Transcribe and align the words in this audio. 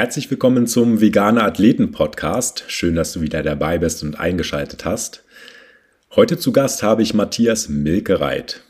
Herzlich 0.00 0.30
willkommen 0.30 0.66
zum 0.66 1.02
Veganer 1.02 1.44
Athleten 1.44 1.92
Podcast. 1.92 2.64
Schön, 2.68 2.94
dass 2.94 3.12
du 3.12 3.20
wieder 3.20 3.42
dabei 3.42 3.76
bist 3.76 4.02
und 4.02 4.18
eingeschaltet 4.18 4.86
hast. 4.86 5.24
Heute 6.16 6.38
zu 6.38 6.52
Gast 6.52 6.82
habe 6.82 7.02
ich 7.02 7.12
Matthias 7.12 7.68
Milkereit. 7.68 8.62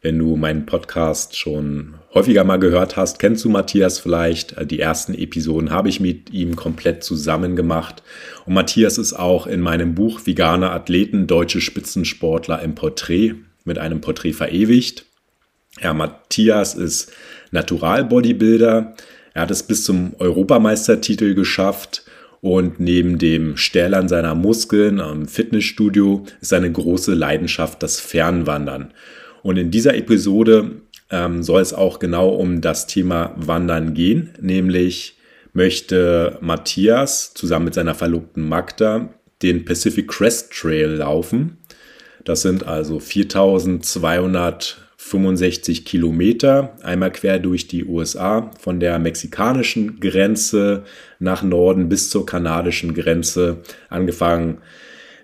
Wenn 0.00 0.18
du 0.18 0.36
meinen 0.36 0.64
Podcast 0.64 1.36
schon 1.36 1.96
häufiger 2.14 2.44
mal 2.44 2.56
gehört 2.56 2.96
hast, 2.96 3.18
kennst 3.18 3.44
du 3.44 3.50
Matthias 3.50 3.98
vielleicht. 3.98 4.56
Die 4.70 4.80
ersten 4.80 5.12
Episoden 5.12 5.70
habe 5.70 5.90
ich 5.90 6.00
mit 6.00 6.30
ihm 6.30 6.56
komplett 6.56 7.04
zusammen 7.04 7.56
gemacht. 7.56 8.02
Und 8.46 8.54
Matthias 8.54 8.96
ist 8.96 9.12
auch 9.12 9.46
in 9.46 9.60
meinem 9.60 9.94
Buch 9.94 10.22
Veganer 10.24 10.72
Athleten, 10.72 11.26
deutsche 11.26 11.60
Spitzensportler 11.60 12.62
im 12.62 12.74
Porträt 12.74 13.34
mit 13.66 13.76
einem 13.76 14.00
Porträt 14.00 14.32
verewigt. 14.32 15.04
Ja, 15.82 15.92
Matthias 15.92 16.74
ist 16.74 17.12
Natural-Bodybuilder. 17.50 18.94
Er 19.34 19.42
hat 19.42 19.50
es 19.50 19.62
bis 19.62 19.84
zum 19.84 20.14
Europameistertitel 20.18 21.34
geschafft 21.34 22.04
und 22.40 22.80
neben 22.80 23.18
dem 23.18 23.56
Stählern 23.56 24.08
seiner 24.08 24.34
Muskeln 24.34 25.00
am 25.00 25.28
Fitnessstudio 25.28 26.24
ist 26.40 26.48
seine 26.48 26.72
große 26.72 27.14
Leidenschaft 27.14 27.82
das 27.82 28.00
Fernwandern. 28.00 28.94
Und 29.42 29.56
in 29.56 29.70
dieser 29.70 29.94
Episode 29.94 30.82
ähm, 31.10 31.42
soll 31.42 31.60
es 31.60 31.74
auch 31.74 31.98
genau 31.98 32.30
um 32.30 32.60
das 32.60 32.86
Thema 32.86 33.34
Wandern 33.36 33.94
gehen, 33.94 34.30
nämlich 34.40 35.16
möchte 35.52 36.38
Matthias 36.40 37.34
zusammen 37.34 37.66
mit 37.66 37.74
seiner 37.74 37.94
Verlobten 37.94 38.48
Magda 38.48 39.12
den 39.42 39.64
Pacific 39.64 40.08
Crest 40.08 40.52
Trail 40.52 40.88
laufen. 40.88 41.58
Das 42.24 42.42
sind 42.42 42.66
also 42.66 43.00
4265 45.10 45.84
Kilometer, 45.84 46.76
einmal 46.82 47.10
quer 47.10 47.40
durch 47.40 47.66
die 47.66 47.84
USA, 47.84 48.52
von 48.60 48.78
der 48.78 48.98
mexikanischen 49.00 49.98
Grenze 49.98 50.84
nach 51.18 51.42
Norden 51.42 51.88
bis 51.88 52.10
zur 52.10 52.24
kanadischen 52.24 52.94
Grenze, 52.94 53.58
angefangen 53.88 54.58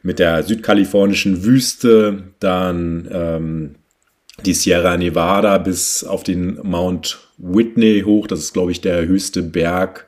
mit 0.02 0.18
der 0.18 0.42
südkalifornischen 0.42 1.44
Wüste, 1.44 2.24
dann 2.40 3.08
ähm, 3.12 3.74
die 4.44 4.54
Sierra 4.54 4.96
Nevada 4.96 5.58
bis 5.58 6.02
auf 6.02 6.24
den 6.24 6.58
Mount 6.62 7.18
Whitney 7.38 8.02
hoch. 8.04 8.26
Das 8.26 8.40
ist, 8.40 8.52
glaube 8.52 8.72
ich, 8.72 8.80
der 8.80 9.06
höchste 9.06 9.42
Berg 9.42 10.06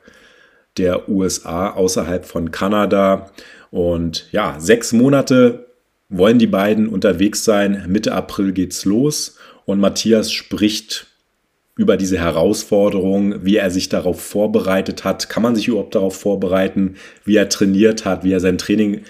der 0.77 1.09
USA 1.09 1.69
außerhalb 1.71 2.25
von 2.25 2.51
Kanada. 2.51 3.31
Und 3.71 4.27
ja, 4.31 4.55
sechs 4.59 4.91
Monate 4.91 5.67
wollen 6.09 6.39
die 6.39 6.47
beiden 6.47 6.87
unterwegs 6.87 7.43
sein. 7.43 7.85
Mitte 7.87 8.13
April 8.13 8.51
geht's 8.51 8.85
los. 8.85 9.37
Und 9.69 9.79
Matthias 9.79 10.31
spricht 10.31 11.07
über 11.75 11.95
diese 11.95 12.17
Herausforderung, 12.17 13.45
wie 13.45 13.57
er 13.57 13.71
sich 13.71 13.87
darauf 13.87 14.19
vorbereitet 14.19 15.03
hat. 15.03 15.29
Kann 15.29 15.43
man 15.43 15.55
sich 15.55 15.67
überhaupt 15.67 15.95
darauf 15.95 16.19
vorbereiten, 16.19 16.95
wie 17.23 17.35
er 17.35 17.49
trainiert 17.49 18.03
hat, 18.03 18.23
wie 18.23 18.33
er 18.33 18.39
sein 18.39 18.57
Training 18.57 19.03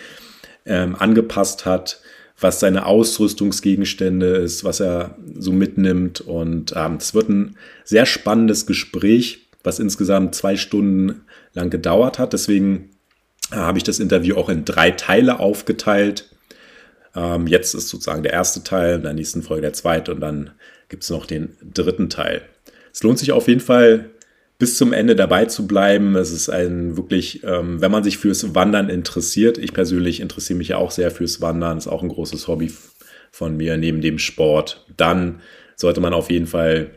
ähm, 0.66 0.96
angepasst 0.96 1.66
hat 1.66 2.02
was 2.42 2.60
seine 2.60 2.86
Ausrüstungsgegenstände 2.86 4.28
ist, 4.38 4.64
was 4.64 4.80
er 4.80 5.18
so 5.38 5.52
mitnimmt. 5.52 6.22
Und 6.22 6.74
ähm, 6.76 6.96
es 6.96 7.14
wird 7.14 7.30
ein 7.30 7.58
sehr 7.84 8.06
spannendes 8.06 8.66
Gespräch, 8.66 9.50
was 9.62 9.80
insgesamt 9.80 10.36
zwei 10.36 10.56
Stunden 10.56 11.26
lang 11.54 11.70
gedauert 11.70 12.18
hat. 12.18 12.34
Deswegen 12.34 12.92
äh, 13.52 13.56
habe 13.58 13.78
ich 13.78 13.84
das 13.84 14.00
Interview 14.00 14.36
auch 14.36 14.48
in 14.48 14.64
drei 14.64 14.92
Teile 14.92 15.40
aufgeteilt. 15.40 16.28
Ähm, 17.16 17.48
jetzt 17.48 17.74
ist 17.74 17.90
sozusagen 17.90 18.24
der 18.24 18.34
erste 18.34 18.64
Teil, 18.64 18.96
in 18.96 19.04
der 19.04 19.14
nächsten 19.14 19.42
Folge 19.42 19.62
der 19.62 19.74
zweite 19.74 20.14
und 20.14 20.22
dann 20.22 20.52
gibt 20.90 21.04
es 21.04 21.10
noch 21.10 21.26
den 21.26 21.56
dritten 21.62 22.10
Teil. 22.10 22.42
Es 22.92 23.04
lohnt 23.04 23.20
sich 23.20 23.32
auf 23.32 23.48
jeden 23.48 23.62
Fall 23.62 24.10
bis 24.58 24.78
zum 24.78 24.92
Ende 24.92 25.16
dabei 25.16 25.46
zu 25.46 25.68
bleiben. 25.68 26.16
Es 26.16 26.32
ist 26.32 26.50
ein 26.50 26.98
wirklich, 26.98 27.44
ähm, 27.44 27.82
wenn 27.82 27.92
man 27.92 28.04
sich 28.04 28.18
fürs 28.18 28.54
Wandern 28.54 28.90
interessiert, 28.90 29.58
ich 29.58 29.74
persönlich 29.74 30.20
interessiere 30.20 30.58
mich 30.58 30.70
ja 30.70 30.78
auch 30.78 30.92
sehr 30.92 31.12
fürs 31.12 31.42
Wandern, 31.42 31.78
ist 31.78 31.88
auch 31.88 32.04
ein 32.04 32.10
großes 32.10 32.48
Hobby 32.48 32.72
von 33.31 33.58
mir 33.58 33.78
neben 33.78 34.02
dem 34.02 34.19
Sport, 34.19 34.86
dann 34.98 35.42
sollte 35.75 36.02
man 36.02 36.14
auf 36.14 36.30
jeden 36.30 36.48
Fall 36.48 36.92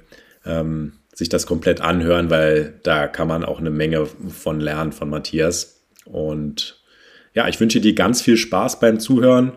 ähm, 0.44 0.94
sich 1.14 1.28
das 1.28 1.46
komplett 1.46 1.80
anhören, 1.80 2.30
weil 2.30 2.80
da 2.82 3.06
kann 3.06 3.28
man 3.28 3.44
auch 3.44 3.60
eine 3.60 3.70
Menge 3.70 4.06
von 4.06 4.60
lernen 4.60 4.92
von 4.92 5.08
Matthias. 5.08 5.84
Und 6.04 6.82
ja, 7.34 7.48
ich 7.48 7.60
wünsche 7.60 7.80
dir 7.80 7.94
ganz 7.94 8.22
viel 8.22 8.36
Spaß 8.36 8.80
beim 8.80 8.98
Zuhören 8.98 9.52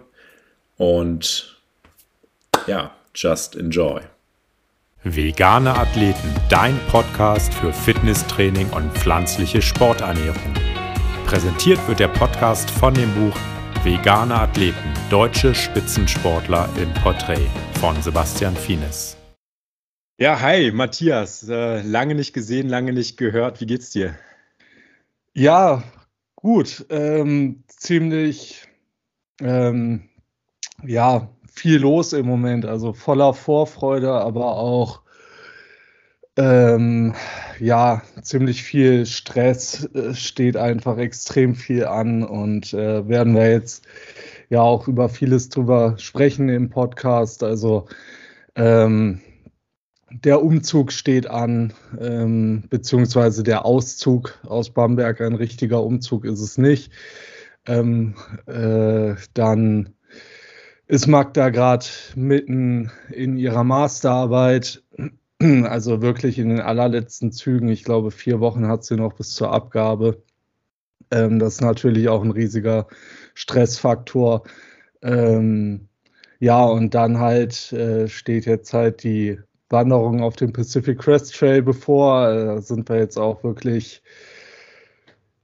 und 0.78 1.62
ja, 2.68 2.91
just 3.13 3.56
enjoy. 3.56 4.02
Vegane 5.03 5.75
Athleten, 5.75 6.34
dein 6.50 6.80
Podcast 6.90 7.53
für 7.53 7.72
Fitnesstraining 7.72 8.69
und 8.72 8.91
pflanzliche 8.94 9.62
Sporternährung. 9.62 10.53
Präsentiert 11.28 11.80
wird 11.88 12.00
der 12.00 12.08
Podcast 12.08 12.69
von 12.72 12.94
dem 12.94 13.14
Buch 13.14 13.38
Vegane 13.84 14.34
Athleten, 14.34 14.94
deutsche 15.12 15.53
Spitzensportler 15.53 16.68
im 16.81 16.91
Porträt 17.03 17.47
von 17.80 18.02
Sebastian 18.02 18.56
Fienes. 18.56 19.16
Ja, 20.18 20.40
hi, 20.40 20.72
Matthias. 20.72 21.47
Äh, 21.47 21.81
lange 21.81 22.16
nicht 22.16 22.34
gesehen, 22.34 22.68
lange 22.68 22.94
nicht 22.94 23.18
gehört. 23.18 23.62
Wie 23.62 23.68
geht's 23.68 23.91
dir? 23.91 24.18
Ja, 25.34 25.84
gut. 26.35 26.85
Ähm, 26.90 27.64
ziemlich, 27.68 28.66
ähm, 29.40 30.09
ja, 30.88 31.29
viel 31.51 31.79
los 31.79 32.13
im 32.13 32.25
Moment, 32.25 32.66
also 32.66 32.94
voller 32.94 33.34
Vorfreude, 33.34 34.12
aber 34.12 34.57
auch 34.57 35.01
ähm, 36.38 37.16
ja, 37.59 38.01
ziemlich 38.22 38.63
viel 38.63 39.06
Stress 39.06 39.85
äh, 39.94 40.13
steht 40.13 40.57
einfach 40.57 40.97
extrem 40.97 41.56
viel 41.56 41.85
an 41.85 42.23
und 42.23 42.73
äh, 42.73 43.07
werden 43.07 43.35
wir 43.35 43.50
jetzt 43.50 43.85
ja 44.50 44.62
auch 44.62 44.88
über 44.88 45.07
vieles 45.07 45.50
drüber 45.50 45.96
sprechen 45.97 46.50
im 46.50 46.69
Podcast. 46.69 47.41
Also 47.41 47.88
ähm, 48.56 49.22
der 50.12 50.44
Umzug 50.44 50.91
steht 50.91 51.28
an, 51.29 51.73
ähm, 52.00 52.63
beziehungsweise 52.69 53.44
der 53.44 53.66
Auszug 53.66 54.40
aus 54.44 54.69
Bamberg. 54.69 55.22
Ein 55.22 55.35
richtiger 55.35 55.84
Umzug 55.84 56.25
ist 56.25 56.41
es 56.41 56.57
nicht. 56.57 56.91
Ähm, 57.66 58.16
äh, 58.46 59.16
dann 59.34 59.95
ist 60.88 61.07
Magda 61.07 61.50
gerade 61.50 61.85
mitten 62.16 62.91
in 63.09 63.38
ihrer 63.38 63.63
Masterarbeit, 63.63 64.84
also 65.40 66.01
wirklich 66.01 66.40
in 66.40 66.50
den 66.50 66.62
allerletzten 66.62 67.31
Zügen. 67.31 67.69
Ich 67.69 67.84
glaube, 67.84 68.12
vier 68.12 68.40
Wochen 68.40 68.68
hat 68.68 68.84
sie 68.84 68.96
noch 68.96 69.13
bis 69.13 69.31
zur 69.31 69.51
Abgabe. 69.51 70.23
Ähm, 71.12 71.40
das 71.40 71.56
ist 71.56 71.62
natürlich 71.62 72.09
auch 72.09 72.23
ein 72.23 72.31
riesiger 72.31 72.88
Stressfaktor. 73.34 74.44
Ähm, 75.01 75.88
ja, 76.40 76.63
und 76.63 76.94
dann 76.94 77.19
halt 77.19 77.72
äh, 77.73 78.07
steht 78.07 78.46
jetzt 78.46 78.73
halt 78.73 79.03
die 79.03 79.40
Wanderung 79.69 80.22
auf 80.22 80.35
dem 80.35 80.53
Pacific 80.53 81.00
Crest 81.00 81.35
Trail 81.35 81.62
bevor. 81.62 82.29
Äh, 82.29 82.46
da 82.46 82.62
sind 82.62 82.90
wir 82.90 82.97
jetzt 82.97 83.17
auch 83.17 83.44
wirklich 83.44 84.03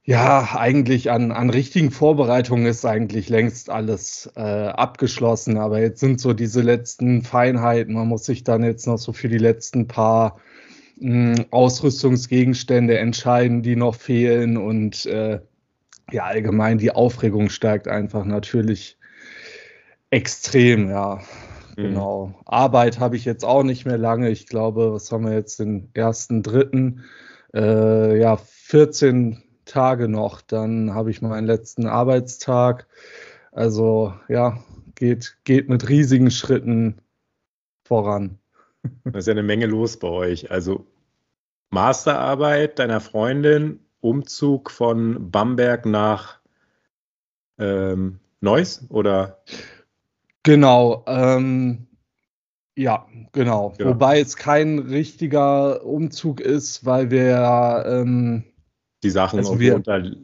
ja, 0.04 0.56
eigentlich 0.56 1.12
an, 1.12 1.32
an 1.32 1.52
richtigen 1.52 1.92
Vorbereitungen 1.92 2.66
ist 2.66 2.86
eigentlich 2.86 3.30
längst 3.30 3.70
alles 3.70 4.32
äh, 4.36 4.42
abgeschlossen, 4.42 5.58
aber 5.58 5.80
jetzt 5.80 6.00
sind 6.00 6.20
so 6.20 6.34
diese 6.34 6.62
letzten 6.62 7.22
Feinheiten. 7.22 7.94
Man 7.94 8.08
muss 8.08 8.26
sich 8.26 8.44
dann 8.44 8.64
jetzt 8.64 8.88
noch 8.88 8.98
so 8.98 9.14
für 9.14 9.30
die 9.30 9.38
letzten 9.38 9.88
paar 9.88 10.40
mh, 11.00 11.38
hm, 11.38 11.46
Ausrüstungsgegenstände 11.52 12.98
entscheiden, 12.98 13.62
die 13.62 13.76
noch 13.76 13.96
fehlen 13.96 14.58
und 14.58 15.06
äh, 15.06 15.40
ja, 16.12 16.24
allgemein 16.24 16.80
die 16.80 16.92
Aufregung 16.92 17.50
steigt 17.50 17.88
einfach 17.88 18.26
natürlich 18.26 18.98
extrem, 20.10 20.90
ja. 20.90 21.22
Mhm. 21.78 21.84
Genau. 21.84 22.36
Arbeit 22.46 23.00
habe 23.00 23.16
ich 23.16 23.24
jetzt 23.24 23.46
auch 23.46 23.64
nicht 23.64 23.86
mehr 23.86 24.00
lange. 24.00 24.30
Ich 24.30 24.48
glaube, 24.48 24.94
was 24.94 25.12
haben 25.12 25.26
wir 25.26 25.34
jetzt 25.34 25.60
den 25.60 25.90
ersten, 25.94 26.42
dritten? 26.44 27.04
Äh, 27.54 28.20
ja, 28.20 28.38
14 28.38 29.44
Tage 29.66 30.08
noch, 30.08 30.42
dann 30.42 30.94
habe 30.94 31.12
ich 31.12 31.22
meinen 31.22 31.48
letzten 31.48 31.88
Arbeitstag. 31.88 32.88
Also 33.52 34.14
ja, 34.28 34.60
geht, 34.96 35.38
geht 35.44 35.70
mit 35.70 35.90
riesigen 35.90 36.32
Schritten 36.32 37.00
voran. 37.84 38.38
Da 39.04 39.20
ist 39.20 39.28
ja 39.28 39.32
eine 39.32 39.44
Menge 39.44 39.66
los 39.66 39.98
bei 39.98 40.08
euch. 40.08 40.52
Also 40.52 40.88
Masterarbeit 41.70 42.80
deiner 42.80 43.00
Freundin, 43.00 43.80
Umzug 44.00 44.72
von 44.72 45.32
Bamberg 45.32 45.86
nach 45.86 46.40
ähm, 47.60 48.20
Neuss 48.42 48.86
oder? 48.90 49.44
Genau. 50.44 51.04
Ähm, 51.08 51.88
ja, 52.76 53.06
genau. 53.32 53.74
genau. 53.78 53.92
Wobei 53.92 54.20
es 54.20 54.36
kein 54.36 54.80
richtiger 54.80 55.86
Umzug 55.86 56.42
ist, 56.42 56.86
weil 56.86 57.12
wir 57.12 57.84
ähm, 57.88 58.44
die 59.04 59.10
Sachen 59.10 59.40
also 59.40 59.60
wir, 59.60 59.76
unterstellt, 59.76 60.18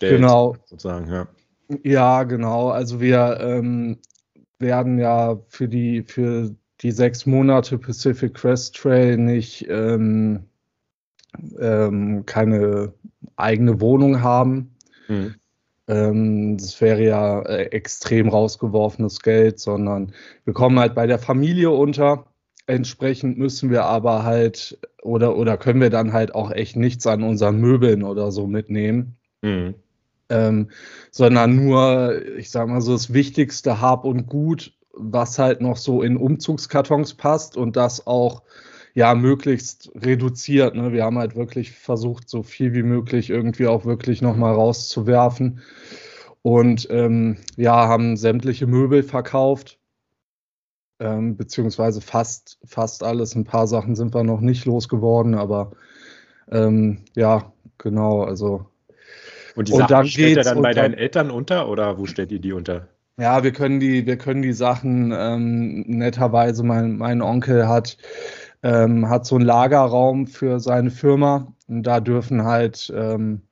genau, 0.00 0.56
sozusagen, 0.66 1.10
ja. 1.10 1.28
Ja, 1.82 2.22
genau. 2.22 2.68
Also 2.68 3.00
wir 3.00 3.38
ähm, 3.40 3.98
werden 4.58 4.98
ja 4.98 5.38
für 5.48 5.68
die, 5.68 6.02
für 6.02 6.54
die 6.80 6.92
sechs 6.92 7.26
Monate 7.26 7.78
Pacific 7.78 8.34
Crest 8.34 8.76
Trail 8.76 9.16
nicht 9.16 9.66
ähm, 9.68 10.44
ähm, 11.58 12.24
keine 12.26 12.92
eigene 13.36 13.80
Wohnung 13.80 14.22
haben. 14.22 14.76
Mhm. 15.08 15.34
Ähm, 15.88 16.56
das 16.56 16.80
wäre 16.80 17.02
ja 17.04 17.42
äh, 17.42 17.66
extrem 17.66 18.28
rausgeworfenes 18.28 19.20
Geld, 19.20 19.60
sondern 19.60 20.12
wir 20.44 20.54
kommen 20.54 20.78
halt 20.78 20.94
bei 20.94 21.06
der 21.06 21.18
Familie 21.18 21.70
unter. 21.70 22.26
Entsprechend 22.66 23.38
müssen 23.38 23.70
wir 23.70 23.84
aber 23.84 24.24
halt 24.24 24.78
oder, 25.06 25.36
oder 25.36 25.56
können 25.56 25.80
wir 25.80 25.90
dann 25.90 26.12
halt 26.12 26.34
auch 26.34 26.50
echt 26.50 26.76
nichts 26.76 27.06
an 27.06 27.22
unseren 27.22 27.58
Möbeln 27.58 28.02
oder 28.02 28.30
so 28.32 28.46
mitnehmen. 28.46 29.16
Mhm. 29.42 29.74
Ähm, 30.28 30.70
sondern 31.10 31.54
nur, 31.54 32.20
ich 32.36 32.50
sag 32.50 32.68
mal 32.68 32.80
so, 32.80 32.92
das 32.92 33.12
wichtigste 33.12 33.80
Hab 33.80 34.04
und 34.04 34.26
Gut, 34.26 34.74
was 34.92 35.38
halt 35.38 35.60
noch 35.60 35.76
so 35.76 36.02
in 36.02 36.16
Umzugskartons 36.16 37.14
passt 37.14 37.56
und 37.56 37.76
das 37.76 38.06
auch 38.06 38.42
ja 38.94 39.14
möglichst 39.14 39.92
reduziert. 39.94 40.74
Ne? 40.74 40.92
Wir 40.92 41.04
haben 41.04 41.18
halt 41.18 41.36
wirklich 41.36 41.72
versucht, 41.72 42.28
so 42.28 42.42
viel 42.42 42.74
wie 42.74 42.82
möglich 42.82 43.30
irgendwie 43.30 43.66
auch 43.66 43.84
wirklich 43.84 44.22
nochmal 44.22 44.54
rauszuwerfen. 44.54 45.60
Und 46.42 46.88
ähm, 46.90 47.36
ja, 47.56 47.88
haben 47.88 48.16
sämtliche 48.16 48.66
Möbel 48.66 49.02
verkauft, 49.02 49.78
ähm, 51.00 51.36
beziehungsweise 51.36 52.00
fast, 52.00 52.58
fast 52.64 53.02
alles. 53.02 53.34
Ein 53.34 53.44
paar 53.44 53.66
Sachen 53.66 53.94
sind 53.94 54.14
wir 54.14 54.24
noch 54.24 54.40
nicht 54.40 54.64
losgeworden, 54.64 55.34
aber 55.34 55.72
ähm, 56.50 56.98
ja, 57.14 57.52
genau, 57.78 58.22
also. 58.22 58.66
Und 59.54 59.68
die 59.68 59.72
Sachen 59.72 59.82
und 59.82 59.90
dann 59.90 60.06
stellt 60.06 60.36
ihr 60.36 60.42
dann 60.42 60.62
bei 60.62 60.72
deinen 60.72 60.94
Eltern 60.94 61.30
unter 61.30 61.68
oder 61.68 61.98
wo 61.98 62.06
stellt 62.06 62.30
ihr 62.32 62.40
die 62.40 62.52
unter? 62.52 62.88
Ja, 63.18 63.42
wir 63.42 63.52
können 63.52 63.80
die, 63.80 64.06
wir 64.06 64.18
können 64.18 64.42
die 64.42 64.52
Sachen 64.52 65.12
ähm, 65.16 65.84
netterweise, 65.86 66.62
mein, 66.62 66.98
mein 66.98 67.22
Onkel 67.22 67.66
hat 67.66 67.96
ähm, 68.66 69.08
hat 69.08 69.26
so 69.26 69.36
einen 69.36 69.44
Lagerraum 69.44 70.26
für 70.26 70.58
seine 70.58 70.90
Firma 70.90 71.52
und 71.68 71.84
da 71.84 72.00
dürfen 72.00 72.44
halt, 72.44 72.92
ähm, 72.94 73.42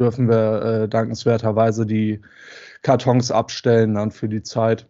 dürfen 0.00 0.28
wir 0.28 0.62
äh, 0.62 0.88
dankenswerterweise 0.88 1.84
die 1.84 2.22
Kartons 2.82 3.30
abstellen 3.30 3.94
dann 3.94 4.10
für 4.10 4.28
die 4.28 4.42
Zeit. 4.42 4.86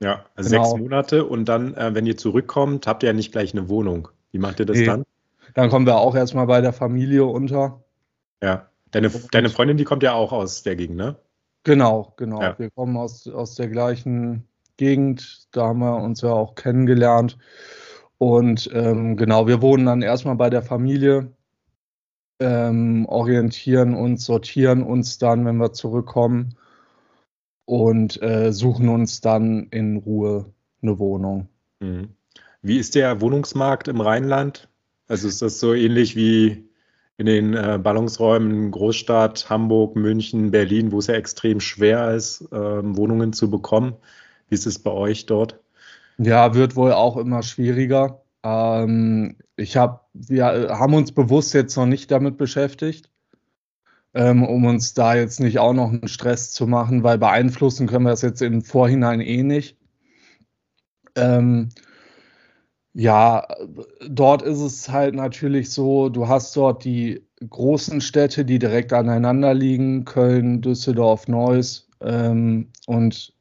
Ja, 0.00 0.24
also 0.36 0.50
genau. 0.50 0.64
sechs 0.64 0.80
Monate 0.80 1.24
und 1.24 1.46
dann, 1.46 1.74
äh, 1.74 1.94
wenn 1.94 2.06
ihr 2.06 2.16
zurückkommt, 2.16 2.86
habt 2.86 3.02
ihr 3.02 3.08
ja 3.08 3.12
nicht 3.12 3.32
gleich 3.32 3.52
eine 3.52 3.68
Wohnung. 3.68 4.08
Wie 4.30 4.38
macht 4.38 4.60
ihr 4.60 4.66
das 4.66 4.76
nee. 4.76 4.86
dann? 4.86 5.04
Dann 5.54 5.70
kommen 5.70 5.86
wir 5.86 5.96
auch 5.96 6.14
erstmal 6.14 6.46
bei 6.46 6.60
der 6.60 6.72
Familie 6.72 7.24
unter. 7.24 7.82
Ja, 8.42 8.68
deine, 8.92 9.10
deine 9.32 9.48
Freundin, 9.48 9.76
die 9.76 9.84
kommt 9.84 10.02
ja 10.02 10.12
auch 10.12 10.32
aus 10.32 10.62
der 10.62 10.76
Gegend, 10.76 10.96
ne? 10.96 11.16
Genau, 11.64 12.12
genau. 12.16 12.40
Ja. 12.40 12.58
Wir 12.58 12.70
kommen 12.70 12.96
aus, 12.96 13.26
aus 13.26 13.56
der 13.56 13.68
gleichen 13.68 14.46
Gegend. 14.76 15.48
Da 15.50 15.68
haben 15.68 15.80
wir 15.80 15.96
uns 15.96 16.20
ja 16.20 16.30
auch 16.30 16.54
kennengelernt. 16.54 17.36
Und 18.18 18.70
ähm, 18.72 19.16
genau, 19.16 19.46
wir 19.46 19.62
wohnen 19.62 19.86
dann 19.86 20.02
erstmal 20.02 20.36
bei 20.36 20.50
der 20.50 20.62
Familie, 20.62 21.32
ähm, 22.40 23.06
orientieren 23.06 23.94
uns, 23.94 24.24
sortieren 24.24 24.82
uns 24.82 25.18
dann, 25.18 25.44
wenn 25.44 25.56
wir 25.56 25.72
zurückkommen 25.72 26.56
und 27.68 28.22
äh, 28.22 28.50
suchen 28.50 28.88
uns 28.88 29.20
dann 29.20 29.66
in 29.70 29.98
Ruhe 29.98 30.46
eine 30.80 30.98
Wohnung. 30.98 31.48
Mhm. 31.80 32.14
Wie 32.62 32.78
ist 32.78 32.94
der 32.94 33.20
Wohnungsmarkt 33.20 33.88
im 33.88 34.00
Rheinland? 34.00 34.70
Also 35.06 35.28
ist 35.28 35.42
das 35.42 35.60
so 35.60 35.74
ähnlich 35.74 36.16
wie 36.16 36.66
in 37.18 37.26
den 37.26 37.52
äh, 37.52 37.78
Ballungsräumen 37.82 38.70
Großstadt, 38.70 39.50
Hamburg, 39.50 39.96
München, 39.96 40.50
Berlin, 40.50 40.92
wo 40.92 40.98
es 40.98 41.08
ja 41.08 41.14
extrem 41.14 41.60
schwer 41.60 42.14
ist, 42.14 42.40
äh, 42.52 42.56
Wohnungen 42.56 43.34
zu 43.34 43.50
bekommen? 43.50 43.96
Wie 44.48 44.54
ist 44.54 44.66
es 44.66 44.78
bei 44.78 44.90
euch 44.90 45.26
dort? 45.26 45.60
Ja, 46.16 46.54
wird 46.54 46.74
wohl 46.74 46.92
auch 46.92 47.18
immer 47.18 47.42
schwieriger. 47.42 48.22
Ähm, 48.44 49.36
ich 49.56 49.76
habe, 49.76 50.00
wir 50.14 50.46
haben 50.46 50.94
uns 50.94 51.12
bewusst 51.12 51.52
jetzt 51.52 51.76
noch 51.76 51.86
nicht 51.86 52.10
damit 52.10 52.38
beschäftigt, 52.38 53.10
ähm, 54.14 54.42
um 54.42 54.64
uns 54.64 54.94
da 54.94 55.14
jetzt 55.14 55.40
nicht 55.40 55.58
auch 55.58 55.72
noch 55.72 55.90
einen 55.90 56.08
Stress 56.08 56.52
zu 56.52 56.66
machen, 56.66 57.02
weil 57.02 57.18
beeinflussen 57.18 57.86
können 57.86 58.04
wir 58.04 58.10
das 58.10 58.22
jetzt 58.22 58.42
im 58.42 58.62
Vorhinein 58.62 59.20
eh 59.20 59.42
nicht. 59.42 59.76
Ähm, 61.14 61.70
ja, 62.94 63.46
dort 64.08 64.42
ist 64.42 64.60
es 64.60 64.88
halt 64.88 65.14
natürlich 65.14 65.70
so, 65.70 66.08
du 66.08 66.26
hast 66.28 66.56
dort 66.56 66.84
die 66.84 67.24
großen 67.48 68.00
Städte, 68.00 68.44
die 68.44 68.58
direkt 68.58 68.92
aneinander 68.92 69.54
liegen, 69.54 70.04
Köln, 70.04 70.62
Düsseldorf, 70.62 71.28
Neuss. 71.28 71.88
Ähm, 72.00 72.70
und 72.86 73.34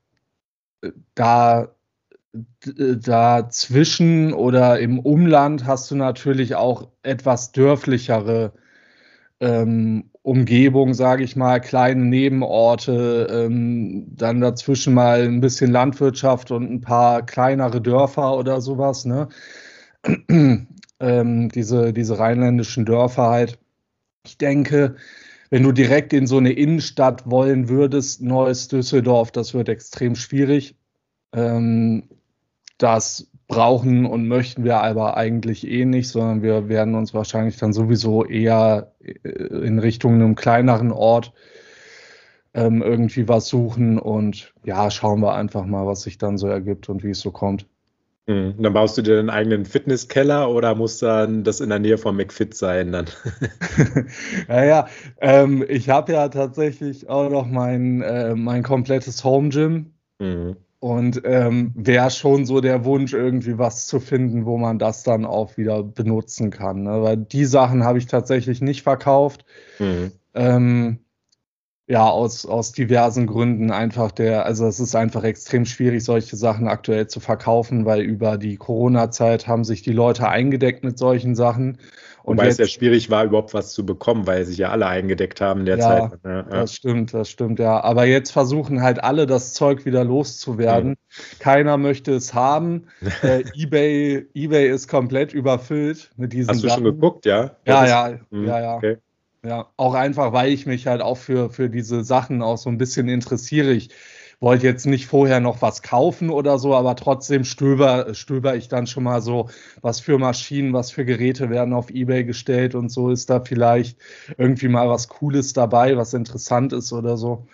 da 1.16 1.74
dazwischen 2.76 4.34
oder 4.34 4.80
im 4.80 5.00
Umland 5.00 5.66
hast 5.66 5.90
du 5.90 5.96
natürlich 5.96 6.56
auch 6.56 6.90
etwas 7.02 7.52
dörflichere 7.52 8.54
ähm, 9.40 10.10
Umgebung, 10.24 10.94
sage 10.94 11.24
ich 11.24 11.36
mal, 11.36 11.60
kleine 11.62 12.04
Nebenorte, 12.06 13.28
ähm, 13.32 14.08
dann 14.16 14.42
dazwischen 14.42 14.94
mal 14.94 15.24
ein 15.24 15.42
bisschen 15.42 15.72
Landwirtschaft 15.72 16.52
und 16.52 16.72
ein 16.72 16.82
paar 16.82 17.26
kleinere 17.26 17.82
Dörfer 17.82 18.38
oder 18.38 18.62
sowas, 18.62 19.06
ne? 19.06 19.30
ähm, 21.00 21.50
diese, 21.50 21.94
diese 21.94 22.20
rheinländischen 22.20 22.86
Dörfer 22.86 23.30
halt. 23.30 23.60
Ich 24.26 24.38
denke, 24.38 24.96
wenn 25.50 25.64
du 25.64 25.72
direkt 25.72 26.14
in 26.14 26.28
so 26.28 26.38
eine 26.38 26.52
Innenstadt 26.52 27.30
wollen 27.30 27.70
würdest, 27.70 28.22
Neues 28.22 28.68
Düsseldorf, 28.68 29.32
das 29.32 29.54
wird 29.54 29.70
extrem 29.70 30.16
schwierig. 30.16 30.76
Ähm, 31.34 32.10
das 32.78 33.30
brauchen 33.58 34.06
und 34.06 34.28
möchten 34.28 34.64
wir 34.64 34.84
aber 34.84 35.18
eigentlich 35.18 35.68
eh 35.68 35.84
nicht, 35.84 36.10
sondern 36.10 36.44
wir 36.44 36.70
werden 36.70 36.94
uns 36.94 37.16
wahrscheinlich 37.16 37.58
dann 37.58 37.74
sowieso 37.74 38.24
eher 38.24 38.92
äh, 39.00 39.30
in 39.66 39.80
Richtung 39.80 40.14
einem 40.14 40.36
kleineren 40.36 40.92
Ort 40.92 41.34
ähm, 42.54 42.84
irgendwie 42.84 43.28
was 43.28 43.48
suchen 43.48 43.98
und 43.98 44.54
ja, 44.64 44.92
schauen 44.92 45.22
wir 45.22 45.34
einfach 45.34 45.66
mal, 45.66 45.88
was 45.88 46.04
sich 46.04 46.20
dann 46.20 46.38
so 46.38 46.48
ergibt 46.48 46.88
und 46.88 47.04
wie 47.04 47.10
es 47.10 47.20
so 47.20 47.32
kommt. 47.32 47.66
Mhm. 48.28 48.62
Dann 48.62 48.74
baust 48.74 48.96
du 48.96 49.02
dir 49.02 49.18
einen 49.18 49.32
eigenen 49.32 49.66
Fitnesskeller 49.66 50.52
oder 50.52 50.76
muss 50.76 51.00
dann 51.00 51.44
das 51.44 51.60
in 51.60 51.70
der 51.70 51.80
Nähe 51.80 51.98
von 51.98 52.16
McFit 52.16 52.54
sein 52.54 52.92
dann? 52.92 53.08
naja, 54.48 54.88
ähm, 55.20 55.66
ich 55.68 55.90
habe 55.90 56.14
ja 56.14 56.30
tatsächlich 56.30 57.10
auch 57.10 57.32
noch 57.32 57.48
mein, 57.48 58.04
äh, 58.04 58.36
mein 58.36 58.62
komplettes 58.62 59.24
Home 59.24 59.50
Gym. 59.50 59.94
Mhm. 60.20 60.58
Und 60.80 61.22
ähm, 61.26 61.72
wäre 61.76 62.12
schon 62.12 62.46
so 62.46 62.62
der 62.62 62.86
Wunsch, 62.86 63.14
irgendwie 63.14 63.58
was 63.58 63.88
zu 63.88 64.00
finden, 64.00 64.46
wo 64.46 64.58
man 64.58 64.78
das 64.78 65.04
dann 65.04 65.26
auch 65.26 65.58
wieder 65.58 65.82
benutzen 65.82 66.52
kann. 66.52 66.84
Ne? 66.84 67.02
Weil 67.02 67.18
die 67.18 67.46
Sachen 67.46 67.84
habe 67.84 67.98
ich 67.98 68.06
tatsächlich 68.06 68.62
nicht 68.62 68.84
verkauft. 68.84 69.44
Mhm. 69.80 70.12
Ähm, 70.36 71.00
ja, 71.90 72.06
aus, 72.10 72.46
aus 72.46 72.74
diversen 72.74 73.28
Gründen 73.28 73.72
einfach 73.72 74.12
der, 74.12 74.46
also 74.46 74.68
es 74.68 74.80
ist 74.82 74.94
einfach 74.94 75.24
extrem 75.24 75.66
schwierig, 75.66 76.04
solche 76.04 76.36
Sachen 76.36 76.68
aktuell 76.68 77.08
zu 77.08 77.22
verkaufen, 77.22 77.86
weil 77.86 78.02
über 78.02 78.38
die 78.38 78.58
Corona-Zeit 78.58 79.48
haben 79.48 79.64
sich 79.64 79.84
die 79.84 79.94
Leute 79.94 80.28
eingedeckt 80.28 80.84
mit 80.84 80.98
solchen 80.98 81.34
Sachen. 81.34 81.78
Und 82.28 82.38
weil 82.38 82.50
es 82.50 82.58
ja 82.58 82.68
schwierig 82.68 83.10
war, 83.10 83.24
überhaupt 83.24 83.54
was 83.54 83.72
zu 83.72 83.86
bekommen, 83.86 84.28
weil 84.28 84.44
sich 84.44 84.58
ja 84.58 84.70
alle 84.70 84.86
eingedeckt 84.86 85.40
haben 85.40 85.62
in 85.62 85.66
der 85.66 85.78
ja, 85.78 85.88
Zeit. 85.88 86.20
Ja, 86.26 86.30
ja, 86.30 86.44
das 86.44 86.74
stimmt, 86.74 87.14
das 87.14 87.30
stimmt, 87.30 87.58
ja. 87.58 87.82
Aber 87.82 88.04
jetzt 88.04 88.32
versuchen 88.32 88.82
halt 88.82 89.02
alle 89.02 89.28
das 89.28 89.54
Zeug 89.54 89.86
wieder 89.86 90.04
loszuwerden. 90.04 90.90
Mhm. 90.90 91.40
Keiner 91.40 91.78
möchte 91.78 92.12
es 92.14 92.34
haben. 92.34 92.88
äh, 93.24 93.46
eBay, 93.56 94.28
eBay 94.34 94.68
ist 94.68 94.90
komplett 94.90 95.34
überfüllt 95.34 96.12
mit 96.18 96.34
diesen 96.34 96.50
Hast 96.50 96.66
du 96.66 96.68
Sachen. 96.68 96.84
schon 96.84 96.96
geguckt, 96.96 97.26
ja? 97.26 97.56
Ja, 97.66 97.86
ja, 97.86 98.10
ja, 98.10 98.20
mhm, 98.30 98.46
ja. 98.46 98.76
Okay. 98.76 98.98
Ja, 99.46 99.68
auch 99.78 99.94
einfach, 99.94 100.34
weil 100.34 100.52
ich 100.52 100.66
mich 100.66 100.86
halt 100.86 101.02
auch 101.02 101.16
für, 101.16 101.50
für 101.50 101.70
diese 101.70 102.04
Sachen 102.04 102.42
auch 102.42 102.58
so 102.58 102.70
ein 102.70 102.78
bisschen 102.78 103.08
interessiere. 103.08 103.72
Ich 103.72 103.88
wollte 104.40 104.68
jetzt 104.68 104.86
nicht 104.86 105.08
vorher 105.08 105.40
noch 105.40 105.62
was 105.62 105.82
kaufen 105.82 106.30
oder 106.30 106.60
so, 106.60 106.76
aber 106.76 106.96
trotzdem 106.96 107.44
stöber, 107.44 108.14
stöber 108.14 108.56
ich 108.56 108.68
dann 108.68 108.88
schon 108.88 109.04
mal 109.04 109.22
so, 109.22 109.50
was 109.82 110.00
für 110.00 110.20
Maschinen, 110.20 110.74
was 110.74 110.92
für 110.92 111.06
Geräte 111.06 111.50
werden 111.50 111.74
auf 111.74 111.90
Ebay 111.90 112.24
gestellt 112.24 112.76
und 112.76 112.90
so 112.90 113.10
ist 113.10 113.30
da 113.30 113.40
vielleicht 113.42 114.00
irgendwie 114.38 114.68
mal 114.68 114.90
was 114.90 115.08
Cooles 115.08 115.54
dabei, 115.54 115.98
was 115.98 116.14
interessant 116.14 116.74
ist 116.74 116.94
oder 116.94 117.18
so. 117.18 117.48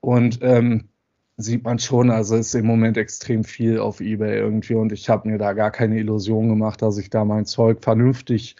Und 0.00 0.40
ähm, 0.42 0.88
sieht 1.36 1.64
man 1.64 1.78
schon, 1.78 2.10
also 2.10 2.36
ist 2.36 2.54
im 2.54 2.66
Moment 2.66 2.96
extrem 2.96 3.44
viel 3.44 3.78
auf 3.78 4.00
Ebay 4.00 4.38
irgendwie 4.38 4.74
und 4.74 4.92
ich 4.92 5.08
habe 5.08 5.28
mir 5.28 5.38
da 5.38 5.52
gar 5.52 5.70
keine 5.70 5.98
Illusion 5.98 6.48
gemacht, 6.48 6.82
dass 6.82 6.98
ich 6.98 7.10
da 7.10 7.24
mein 7.24 7.46
Zeug 7.46 7.82
vernünftig 7.82 8.56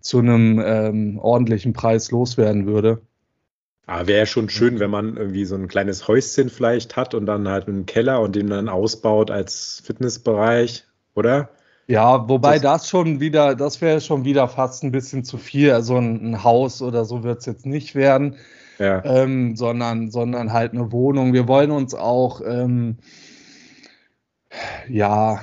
zu 0.00 0.18
einem 0.18 0.60
ähm, 0.64 1.18
ordentlichen 1.18 1.72
Preis 1.72 2.10
loswerden 2.10 2.66
würde. 2.66 3.02
Aber 3.86 4.00
ah, 4.00 4.06
wäre 4.06 4.26
schon 4.26 4.48
schön, 4.48 4.80
wenn 4.80 4.90
man 4.90 5.18
irgendwie 5.18 5.44
so 5.44 5.56
ein 5.56 5.68
kleines 5.68 6.08
Häuschen 6.08 6.48
vielleicht 6.48 6.96
hat 6.96 7.12
und 7.14 7.26
dann 7.26 7.48
halt 7.48 7.68
einen 7.68 7.84
Keller 7.84 8.22
und 8.22 8.34
den 8.34 8.46
dann 8.46 8.70
ausbaut 8.70 9.30
als 9.30 9.82
Fitnessbereich, 9.84 10.84
oder? 11.14 11.50
Ja, 11.86 12.26
wobei 12.26 12.54
das, 12.54 12.62
das 12.62 12.88
schon 12.88 13.20
wieder, 13.20 13.54
das 13.54 13.82
wäre 13.82 14.00
schon 14.00 14.24
wieder 14.24 14.48
fast 14.48 14.84
ein 14.84 14.90
bisschen 14.90 15.22
zu 15.22 15.36
viel. 15.36 15.72
Also 15.72 15.98
ein, 15.98 16.30
ein 16.32 16.44
Haus 16.44 16.80
oder 16.80 17.04
so 17.04 17.24
wird 17.24 17.40
es 17.40 17.46
jetzt 17.46 17.66
nicht 17.66 17.94
werden, 17.94 18.36
ja. 18.78 19.04
ähm, 19.04 19.54
sondern, 19.54 20.10
sondern 20.10 20.54
halt 20.54 20.72
eine 20.72 20.90
Wohnung. 20.90 21.34
Wir 21.34 21.46
wollen 21.46 21.70
uns 21.70 21.94
auch 21.94 22.40
ähm, 22.40 22.96
ja 24.88 25.42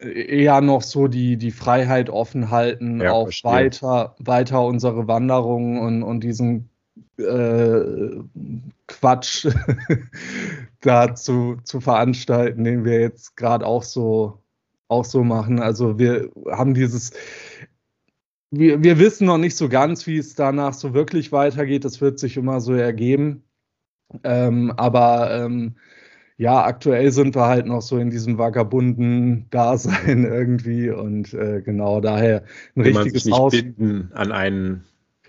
eher 0.00 0.60
noch 0.62 0.82
so 0.82 1.06
die, 1.06 1.36
die 1.36 1.52
Freiheit 1.52 2.10
offen 2.10 2.50
halten, 2.50 3.00
ja, 3.00 3.12
auch 3.12 3.30
weiter, 3.44 4.16
weiter 4.18 4.64
unsere 4.64 5.06
Wanderungen 5.06 5.78
und, 5.78 6.02
und 6.02 6.24
diesen 6.24 6.71
äh, 7.18 8.22
Quatsch 8.86 9.48
da 10.80 11.14
zu, 11.14 11.56
zu 11.64 11.80
veranstalten, 11.80 12.64
den 12.64 12.84
wir 12.84 13.00
jetzt 13.00 13.36
gerade 13.36 13.66
auch 13.66 13.82
so, 13.82 14.42
auch 14.88 15.04
so 15.04 15.24
machen. 15.24 15.60
Also 15.60 15.98
wir 15.98 16.30
haben 16.50 16.74
dieses, 16.74 17.12
wir, 18.50 18.82
wir 18.82 18.98
wissen 18.98 19.26
noch 19.26 19.38
nicht 19.38 19.56
so 19.56 19.68
ganz, 19.68 20.06
wie 20.06 20.18
es 20.18 20.34
danach 20.34 20.74
so 20.74 20.94
wirklich 20.94 21.32
weitergeht. 21.32 21.84
Das 21.84 22.00
wird 22.00 22.18
sich 22.18 22.36
immer 22.36 22.60
so 22.60 22.74
ergeben. 22.74 23.44
Ähm, 24.24 24.72
aber 24.76 25.30
ähm, 25.32 25.76
ja, 26.36 26.64
aktuell 26.64 27.12
sind 27.12 27.34
wir 27.34 27.46
halt 27.46 27.66
noch 27.66 27.82
so 27.82 27.98
in 27.98 28.10
diesem 28.10 28.36
vagabunden 28.36 29.46
Dasein 29.50 30.24
irgendwie 30.24 30.90
und 30.90 31.32
äh, 31.34 31.62
genau 31.62 32.00
daher 32.00 32.44
ein 32.74 32.84
Will 32.84 32.96
richtiges 32.96 33.26
man 33.26 33.50
sich 33.50 33.64
nicht 33.64 33.80
Haus. 33.80 34.10
an 34.14 34.32
einen 34.32 34.84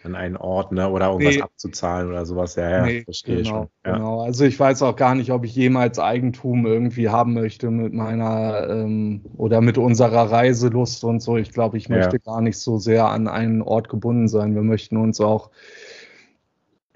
an 0.05 0.15
einen 0.15 0.37
Ort, 0.37 0.71
ne? 0.71 0.89
Oder 0.89 1.11
irgendwas 1.11 1.35
nee. 1.35 1.41
abzuzahlen 1.41 2.09
oder 2.09 2.25
sowas. 2.25 2.55
Ja, 2.55 2.69
ja, 2.69 2.85
nee, 2.85 3.03
verstehe 3.03 3.37
genau, 3.37 3.49
schon. 3.49 3.67
Ja. 3.85 3.93
Genau. 3.93 4.21
Also 4.21 4.45
ich 4.45 4.59
weiß 4.59 4.81
auch 4.81 4.95
gar 4.95 5.15
nicht, 5.15 5.31
ob 5.31 5.45
ich 5.45 5.55
jemals 5.55 5.99
Eigentum 5.99 6.65
irgendwie 6.65 7.09
haben 7.09 7.33
möchte 7.33 7.71
mit 7.71 7.93
meiner 7.93 8.67
ähm, 8.69 9.21
oder 9.37 9.61
mit 9.61 9.77
unserer 9.77 10.31
Reiselust 10.31 11.03
und 11.03 11.21
so. 11.21 11.37
Ich 11.37 11.51
glaube, 11.51 11.77
ich 11.77 11.89
möchte 11.89 12.17
ja. 12.17 12.33
gar 12.33 12.41
nicht 12.41 12.57
so 12.57 12.77
sehr 12.77 13.07
an 13.07 13.27
einen 13.27 13.61
Ort 13.61 13.89
gebunden 13.89 14.27
sein. 14.27 14.55
Wir 14.55 14.63
möchten 14.63 14.97
uns 14.97 15.21
auch 15.21 15.51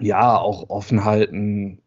ja 0.00 0.36
auch 0.36 0.68
offen 0.68 1.04
halten. 1.04 1.80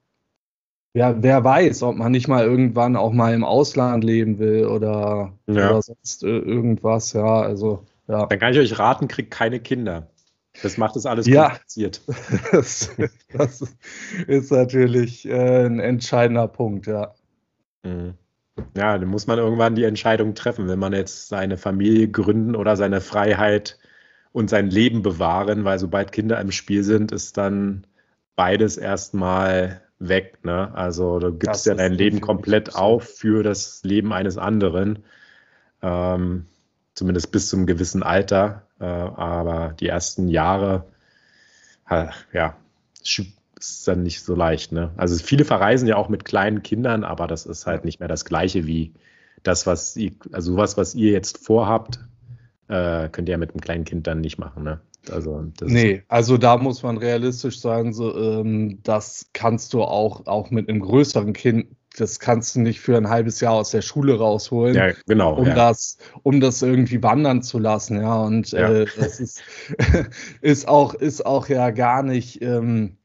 Ja, 0.94 1.24
wer 1.24 1.44
weiß, 1.44 1.84
ob 1.84 1.96
man 1.96 2.12
nicht 2.12 2.28
mal 2.28 2.44
irgendwann 2.44 2.98
auch 2.98 3.14
mal 3.14 3.34
im 3.34 3.46
Ausland 3.46 4.04
leben 4.04 4.40
will 4.40 4.66
oder, 4.66 5.32
ja. 5.48 5.70
oder 5.70 5.82
sonst 5.82 6.24
äh, 6.24 6.28
irgendwas, 6.28 7.14
ja, 7.14 7.42
also 7.42 7.86
ja. 8.12 8.26
Dann 8.26 8.40
kann 8.40 8.52
ich 8.52 8.60
euch 8.60 8.78
raten, 8.78 9.08
kriegt 9.08 9.32
keine 9.32 9.60
Kinder. 9.62 10.11
Das 10.62 10.78
macht 10.78 10.96
es 10.96 11.06
alles 11.06 11.28
ja, 11.28 11.50
kompliziert. 11.50 12.02
Das, 12.52 12.92
das 13.34 13.64
ist 14.28 14.52
natürlich 14.52 15.28
äh, 15.28 15.66
ein 15.66 15.80
entscheidender 15.80 16.48
Punkt, 16.48 16.88
ja. 16.88 17.14
Mhm. 17.84 18.14
Ja, 18.76 18.98
dann 18.98 19.08
muss 19.08 19.28
man 19.28 19.40
irgendwann 19.40 19.76
die 19.76 19.86
Entscheidung 19.86 20.36
treffen, 20.36 20.68
wenn 20.68 20.80
man 20.80 20.94
jetzt 20.94 21.30
seine 21.30 21.58
Familie 21.58 22.10
gründen 22.10 22.56
oder 22.56 22.76
seine 22.76 23.02
Freiheit 23.02 23.80
und 24.34 24.50
sein 24.50 24.70
Leben 24.70 25.02
bewahren, 25.02 25.64
weil 25.64 25.80
sobald 25.80 26.12
Kinder 26.12 26.40
im 26.40 26.52
Spiel 26.52 26.84
sind, 26.84 27.12
ist 27.12 27.38
dann 27.38 27.88
beides 28.36 28.78
erstmal 28.78 29.82
weg. 30.00 30.40
Ne? 30.44 30.74
Also 30.74 31.20
du 31.20 31.32
gibst 31.32 31.48
das 31.48 31.66
ja 31.66 31.76
dein 31.76 31.94
Leben 31.94 32.22
komplett 32.22 32.76
auf 32.76 33.04
für 33.04 33.44
das 33.44 33.84
Leben 33.84 34.14
eines 34.14 34.38
anderen. 34.38 35.04
Ähm, 35.82 36.46
zumindest 36.94 37.32
bis 37.32 37.50
zum 37.50 37.66
gewissen 37.66 38.04
Alter. 38.04 38.68
Äh, 38.82 38.86
aber 38.86 39.76
die 39.80 39.88
ersten 39.88 40.28
Jahre, 40.28 40.86
ja, 42.34 42.56
ist 43.60 43.88
dann 43.88 44.04
nicht 44.04 44.22
so 44.22 44.36
leicht. 44.36 44.72
Ne? 44.72 44.92
Also 44.98 45.22
viele 45.24 45.46
verreisen 45.46 45.88
ja 45.88 45.96
auch 45.96 46.10
mit 46.10 46.26
kleinen 46.26 46.64
Kindern, 46.64 47.04
aber 47.04 47.28
das 47.28 47.46
ist 47.46 47.68
halt 47.68 47.86
nicht 47.86 48.00
mehr 48.00 48.10
das 48.10 48.26
Gleiche 48.26 48.66
wie 48.66 48.94
das, 49.44 49.68
was 49.68 49.96
ihr, 49.96 50.12
also 50.32 50.54
sowas, 50.54 50.78
was 50.78 50.96
ihr 50.96 51.12
jetzt 51.12 51.38
vorhabt, 51.38 52.00
äh, 52.68 53.10
könnt 53.10 53.28
ihr 53.30 53.34
ja 53.34 53.38
mit 53.38 53.52
einem 53.52 53.62
kleinen 53.62 53.86
Kind 53.86 54.08
dann 54.08 54.22
nicht 54.22 54.38
machen. 54.38 54.64
Ne? 54.64 54.80
Also 55.12 55.46
nee, 55.62 56.04
also 56.08 56.38
da 56.38 56.58
muss 56.58 56.84
man 56.84 56.98
realistisch 56.98 57.60
sein, 57.60 57.94
so, 57.94 58.16
ähm, 58.16 58.80
das 58.84 59.30
kannst 59.34 59.74
du 59.74 59.84
auch, 59.84 60.28
auch 60.28 60.52
mit 60.52 60.70
einem 60.70 60.80
größeren 60.80 61.34
Kind 61.34 61.68
das 61.98 62.20
kannst 62.20 62.56
du 62.56 62.62
nicht 62.62 62.80
für 62.80 62.96
ein 62.96 63.10
halbes 63.10 63.42
Jahr 63.42 63.54
aus 63.54 63.72
der 63.72 63.82
Schule 63.82 64.18
rausholen, 64.18 64.76
ja, 64.76 64.92
genau, 65.08 65.36
um, 65.36 65.48
ja. 65.48 65.54
das, 65.54 65.98
um 66.24 66.40
das 66.40 66.62
irgendwie 66.62 67.04
wandern 67.04 67.44
zu 67.44 67.60
lassen. 67.60 68.00
Ja, 68.02 68.22
und 68.22 68.52
ja. 68.52 68.70
Äh, 68.70 68.86
das 68.98 69.20
ist, 69.20 69.44
ist, 70.42 70.68
auch, 70.68 70.94
ist 70.94 71.26
auch 71.26 71.50
ja 71.50 71.72
gar 71.72 72.04
nicht. 72.04 72.42
Ähm, 72.42 72.98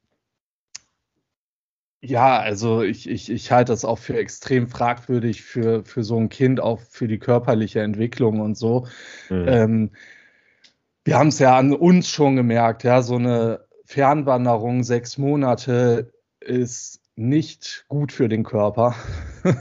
ja, 2.00 2.38
also 2.38 2.82
ich, 2.82 3.08
ich, 3.08 3.30
ich 3.30 3.50
halte 3.50 3.72
das 3.72 3.84
auch 3.84 3.98
für 3.98 4.16
extrem 4.16 4.68
fragwürdig 4.68 5.42
für, 5.42 5.84
für 5.84 6.04
so 6.04 6.16
ein 6.18 6.28
Kind, 6.28 6.60
auch 6.60 6.80
für 6.80 7.08
die 7.08 7.18
körperliche 7.18 7.80
Entwicklung 7.80 8.40
und 8.40 8.56
so. 8.56 8.86
Mhm. 9.28 9.48
Ähm, 9.48 9.90
wir 11.04 11.18
haben 11.18 11.28
es 11.28 11.40
ja 11.40 11.56
an 11.56 11.72
uns 11.72 12.08
schon 12.08 12.36
gemerkt, 12.36 12.84
ja, 12.84 13.02
so 13.02 13.16
eine 13.16 13.66
Fernwanderung, 13.84 14.84
sechs 14.84 15.18
Monate 15.18 16.12
ist 16.40 17.00
nicht 17.16 17.86
gut 17.88 18.12
für 18.12 18.28
den 18.28 18.44
Körper. 18.44 18.94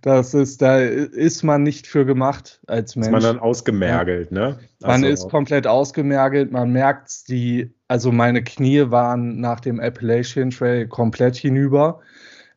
Das 0.00 0.32
ist, 0.32 0.62
da 0.62 0.78
ist 0.78 1.42
man 1.42 1.62
nicht 1.62 1.86
für 1.86 2.06
gemacht 2.06 2.60
als 2.66 2.96
Mensch. 2.96 3.08
Ist 3.08 3.12
man 3.12 3.22
dann 3.22 3.38
ausgemergelt, 3.38 4.32
ne? 4.32 4.58
Also 4.82 4.86
man 4.86 5.04
ist 5.04 5.28
komplett 5.28 5.66
ausgemergelt, 5.66 6.52
man 6.52 6.72
merkt 6.72 7.28
die, 7.28 7.70
also 7.86 8.12
meine 8.12 8.42
Knie 8.42 8.90
waren 8.90 9.38
nach 9.38 9.60
dem 9.60 9.78
Appalachian 9.78 10.48
Trail 10.48 10.88
komplett 10.88 11.36
hinüber. 11.36 12.00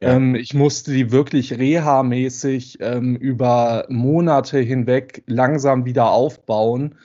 Ja. 0.01 0.13
Ähm, 0.13 0.35
ich 0.35 0.53
musste 0.53 0.93
die 0.93 1.11
wirklich 1.11 1.53
reha-mäßig 1.53 2.77
ähm, 2.79 3.17
über 3.17 3.85
Monate 3.89 4.59
hinweg 4.59 5.23
langsam 5.27 5.83
wieder 5.83 6.11
aufbauen. 6.11 6.95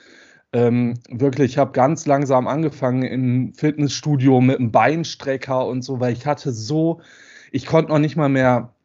Ähm, 0.53 0.93
wirklich, 1.09 1.51
ich 1.51 1.57
habe 1.57 1.73
ganz 1.73 2.05
langsam 2.05 2.47
angefangen 2.47 3.03
im 3.03 3.53
Fitnessstudio 3.53 4.39
mit 4.39 4.59
einem 4.59 4.71
Beinstrecker 4.71 5.67
und 5.67 5.81
so, 5.81 5.99
weil 5.99 6.13
ich 6.13 6.25
hatte 6.25 6.53
so 6.53 7.01
ich 7.51 7.65
konnte 7.65 7.91
noch 7.91 7.99
nicht 7.99 8.15
mal 8.15 8.29
mehr 8.29 8.75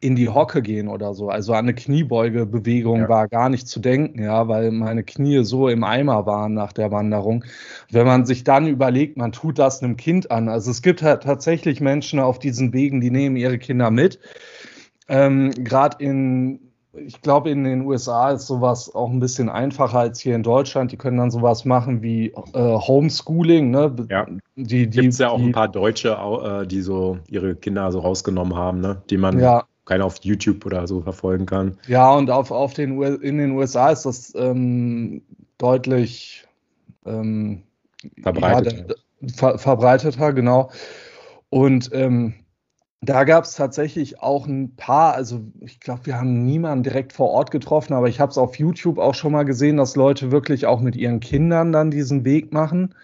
in 0.00 0.16
die 0.16 0.28
Hocke 0.28 0.60
gehen 0.60 0.88
oder 0.88 1.14
so. 1.14 1.30
Also 1.30 1.54
an 1.54 1.60
eine 1.60 1.74
Kniebeugebewegung 1.74 3.00
ja. 3.00 3.08
war 3.08 3.26
gar 3.26 3.48
nicht 3.48 3.66
zu 3.68 3.80
denken, 3.80 4.22
ja, 4.22 4.48
weil 4.48 4.70
meine 4.70 5.02
Knie 5.02 5.44
so 5.44 5.68
im 5.68 5.82
Eimer 5.82 6.26
waren 6.26 6.52
nach 6.52 6.74
der 6.74 6.90
Wanderung. 6.90 7.44
Wenn 7.90 8.06
man 8.06 8.26
sich 8.26 8.44
dann 8.44 8.66
überlegt, 8.66 9.16
man 9.16 9.32
tut 9.32 9.58
das 9.58 9.82
einem 9.82 9.96
Kind 9.96 10.30
an. 10.30 10.50
Also 10.50 10.70
es 10.70 10.82
gibt 10.82 11.02
halt 11.02 11.22
tatsächlich 11.22 11.80
Menschen 11.80 12.20
auf 12.20 12.38
diesen 12.38 12.74
Wegen, 12.74 13.00
die 13.00 13.10
nehmen 13.10 13.36
ihre 13.36 13.58
Kinder 13.58 13.90
mit. 13.90 14.18
Ähm, 15.08 15.52
Gerade 15.52 16.04
in 16.04 16.63
ich 16.96 17.20
glaube, 17.22 17.50
in 17.50 17.64
den 17.64 17.82
USA 17.82 18.30
ist 18.30 18.46
sowas 18.46 18.94
auch 18.94 19.10
ein 19.10 19.20
bisschen 19.20 19.48
einfacher 19.48 19.98
als 19.98 20.20
hier 20.20 20.34
in 20.34 20.42
Deutschland. 20.42 20.92
Die 20.92 20.96
können 20.96 21.18
dann 21.18 21.30
sowas 21.30 21.64
machen 21.64 22.02
wie 22.02 22.28
äh, 22.28 22.34
Homeschooling. 22.54 23.70
Ne? 23.70 23.94
Ja. 24.10 24.26
Die, 24.56 24.88
die, 24.88 25.00
Gibt 25.00 25.12
es 25.12 25.18
ja 25.18 25.30
auch 25.30 25.38
die, 25.38 25.46
ein 25.46 25.52
paar 25.52 25.68
Deutsche, 25.68 26.10
äh, 26.10 26.66
die 26.66 26.80
so 26.80 27.18
ihre 27.28 27.56
Kinder 27.56 27.90
so 27.92 28.00
rausgenommen 28.00 28.56
haben, 28.56 28.80
ne? 28.80 29.02
die 29.10 29.16
man 29.16 29.38
ja. 29.38 29.64
keiner 29.84 30.04
auf 30.04 30.16
YouTube 30.22 30.64
oder 30.66 30.86
so 30.86 31.00
verfolgen 31.00 31.46
kann. 31.46 31.78
Ja, 31.88 32.12
und 32.12 32.30
auf, 32.30 32.50
auf 32.50 32.74
den, 32.74 33.00
in 33.02 33.38
den 33.38 33.52
USA 33.52 33.90
ist 33.90 34.04
das 34.06 34.32
ähm, 34.34 35.22
deutlich 35.58 36.46
ähm, 37.06 37.62
verbreiteter. 38.22 38.86
Ja, 38.88 38.94
ver 39.34 39.58
verbreiteter, 39.58 40.32
genau. 40.32 40.70
Und 41.50 41.90
ähm, 41.92 42.34
da 43.08 43.24
gab 43.24 43.44
es 43.44 43.54
tatsächlich 43.54 44.20
auch 44.20 44.46
ein 44.46 44.76
paar, 44.76 45.14
also 45.14 45.40
ich 45.60 45.80
glaube, 45.80 46.06
wir 46.06 46.18
haben 46.18 46.44
niemanden 46.44 46.84
direkt 46.84 47.12
vor 47.12 47.30
Ort 47.30 47.50
getroffen, 47.50 47.94
aber 47.94 48.08
ich 48.08 48.20
habe 48.20 48.30
es 48.30 48.38
auf 48.38 48.56
YouTube 48.58 48.98
auch 48.98 49.14
schon 49.14 49.32
mal 49.32 49.44
gesehen, 49.44 49.76
dass 49.76 49.96
Leute 49.96 50.30
wirklich 50.30 50.66
auch 50.66 50.80
mit 50.80 50.96
ihren 50.96 51.20
Kindern 51.20 51.72
dann 51.72 51.90
diesen 51.90 52.24
Weg 52.24 52.52
machen. 52.52 52.94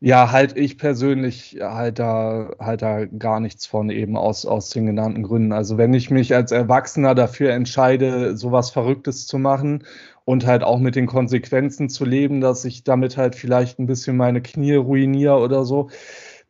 Ja, 0.00 0.32
halt 0.32 0.56
ich 0.56 0.78
persönlich 0.78 1.58
halt 1.60 2.00
da 2.00 2.50
halt 2.58 2.82
da 2.82 3.04
gar 3.04 3.38
nichts 3.38 3.66
von 3.66 3.88
eben 3.88 4.16
aus 4.16 4.44
aus 4.46 4.70
den 4.70 4.86
genannten 4.86 5.22
Gründen. 5.22 5.52
Also 5.52 5.78
wenn 5.78 5.94
ich 5.94 6.10
mich 6.10 6.34
als 6.34 6.50
Erwachsener 6.50 7.14
dafür 7.14 7.52
entscheide, 7.52 8.36
sowas 8.36 8.70
Verrücktes 8.70 9.28
zu 9.28 9.38
machen 9.38 9.84
und 10.24 10.44
halt 10.44 10.64
auch 10.64 10.80
mit 10.80 10.96
den 10.96 11.06
Konsequenzen 11.06 11.88
zu 11.88 12.04
leben, 12.04 12.40
dass 12.40 12.64
ich 12.64 12.82
damit 12.82 13.16
halt 13.16 13.36
vielleicht 13.36 13.78
ein 13.78 13.86
bisschen 13.86 14.16
meine 14.16 14.42
Knie 14.42 14.74
ruiniere 14.74 15.38
oder 15.38 15.64
so, 15.64 15.88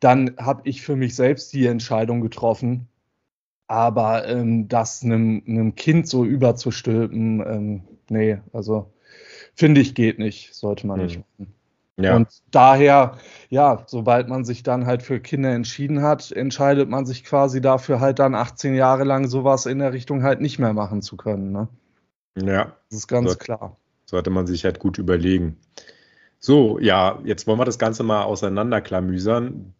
dann 0.03 0.35
habe 0.37 0.61
ich 0.65 0.81
für 0.81 0.95
mich 0.95 1.15
selbst 1.15 1.53
die 1.53 1.65
Entscheidung 1.65 2.21
getroffen. 2.21 2.87
Aber 3.67 4.27
ähm, 4.27 4.67
das 4.67 5.03
einem, 5.03 5.41
einem, 5.47 5.75
Kind 5.75 6.07
so 6.07 6.25
überzustülpen, 6.25 7.39
ähm, 7.39 7.83
nee, 8.09 8.39
also 8.51 8.91
finde 9.55 9.81
ich 9.81 9.95
geht 9.95 10.19
nicht, 10.19 10.53
sollte 10.53 10.85
man 10.85 10.99
hm. 10.99 11.05
nicht 11.05 11.17
machen. 11.17 11.53
Ja. 11.95 12.15
Und 12.15 12.27
daher, 12.51 13.17
ja, 13.49 13.83
sobald 13.85 14.27
man 14.27 14.45
sich 14.45 14.63
dann 14.63 14.87
halt 14.87 15.03
für 15.03 15.19
Kinder 15.19 15.53
entschieden 15.53 16.01
hat, 16.01 16.31
entscheidet 16.31 16.89
man 16.89 17.05
sich 17.05 17.23
quasi 17.23 17.61
dafür 17.61 17.99
halt 17.99 18.17
dann 18.19 18.33
18 18.33 18.73
Jahre 18.73 19.03
lang 19.03 19.27
sowas 19.27 19.67
in 19.67 19.79
der 19.79 19.93
Richtung 19.93 20.23
halt 20.23 20.41
nicht 20.41 20.57
mehr 20.57 20.73
machen 20.73 21.03
zu 21.03 21.17
können. 21.17 21.51
Ne? 21.51 21.67
Ja. 22.35 22.75
Das 22.89 22.99
ist 22.99 23.07
ganz 23.07 23.33
so, 23.33 23.37
klar. 23.37 23.77
Sollte 24.05 24.31
man 24.31 24.47
sich 24.47 24.65
halt 24.65 24.79
gut 24.79 24.97
überlegen. 24.97 25.57
So, 26.39 26.79
ja, 26.79 27.19
jetzt 27.23 27.45
wollen 27.47 27.59
wir 27.59 27.65
das 27.65 27.79
Ganze 27.79 28.03
mal 28.03 28.23
auseinanderklamüsern. 28.23 29.73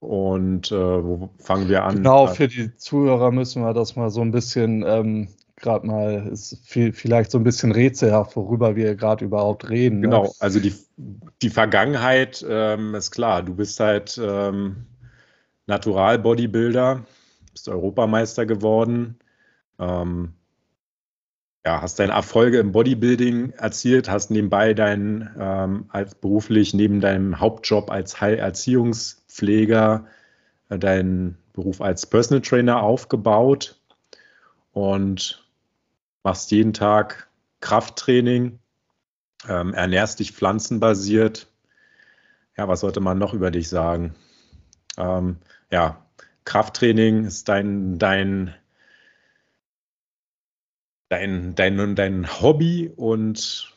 Und 0.00 0.70
äh, 0.70 0.74
wo 1.04 1.30
fangen 1.38 1.68
wir 1.68 1.84
an? 1.84 1.96
Genau, 1.96 2.28
für 2.28 2.48
die 2.48 2.76
Zuhörer 2.76 3.32
müssen 3.32 3.62
wir 3.62 3.74
das 3.74 3.96
mal 3.96 4.10
so 4.10 4.20
ein 4.20 4.30
bisschen 4.30 4.84
ähm, 4.86 5.28
gerade 5.58 5.86
mal, 5.86 6.28
ist 6.28 6.58
viel, 6.64 6.92
vielleicht 6.92 7.30
so 7.30 7.38
ein 7.38 7.44
bisschen 7.44 7.72
rätselhaft, 7.72 8.36
worüber 8.36 8.76
wir 8.76 8.94
gerade 8.94 9.24
überhaupt 9.24 9.68
reden. 9.68 10.00
Ne? 10.00 10.08
Genau, 10.08 10.24
ne? 10.24 10.30
also 10.38 10.60
die, 10.60 10.74
die 11.42 11.50
Vergangenheit 11.50 12.44
ähm, 12.48 12.94
ist 12.94 13.10
klar, 13.10 13.42
du 13.42 13.54
bist 13.54 13.80
halt 13.80 14.20
ähm, 14.22 14.86
Natural-Bodybuilder, 15.66 17.04
bist 17.52 17.68
Europameister 17.68 18.46
geworden, 18.46 19.18
ähm, 19.78 20.34
ja, 21.66 21.82
hast 21.82 21.98
deine 21.98 22.12
Erfolge 22.12 22.58
im 22.58 22.72
Bodybuilding 22.72 23.50
erzielt, 23.50 24.08
hast 24.08 24.30
nebenbei 24.30 24.74
deinen, 24.74 25.28
ähm, 25.38 25.86
als 25.88 26.14
beruflich 26.14 26.72
neben 26.72 27.00
deinem 27.00 27.40
Hauptjob 27.40 27.90
als 27.90 28.16
Erziehungs- 28.16 29.17
Krankenpfleger 29.38 30.06
äh, 30.68 30.78
deinen 30.78 31.38
Beruf 31.52 31.80
als 31.80 32.06
Personal 32.06 32.42
Trainer 32.42 32.82
aufgebaut 32.82 33.80
und 34.72 35.44
machst 36.22 36.50
jeden 36.50 36.72
Tag 36.72 37.28
Krafttraining, 37.60 38.58
ähm, 39.48 39.74
ernährst 39.74 40.20
dich 40.20 40.32
pflanzenbasiert. 40.32 41.48
Ja, 42.56 42.68
was 42.68 42.80
sollte 42.80 43.00
man 43.00 43.18
noch 43.18 43.34
über 43.34 43.50
dich 43.50 43.68
sagen? 43.68 44.14
Ähm, 44.96 45.36
ja, 45.70 46.04
Krafttraining 46.44 47.24
ist 47.24 47.48
dein, 47.48 47.98
dein, 47.98 48.54
dein, 51.08 51.54
dein, 51.54 51.94
dein 51.94 52.40
Hobby 52.40 52.92
und 52.94 53.72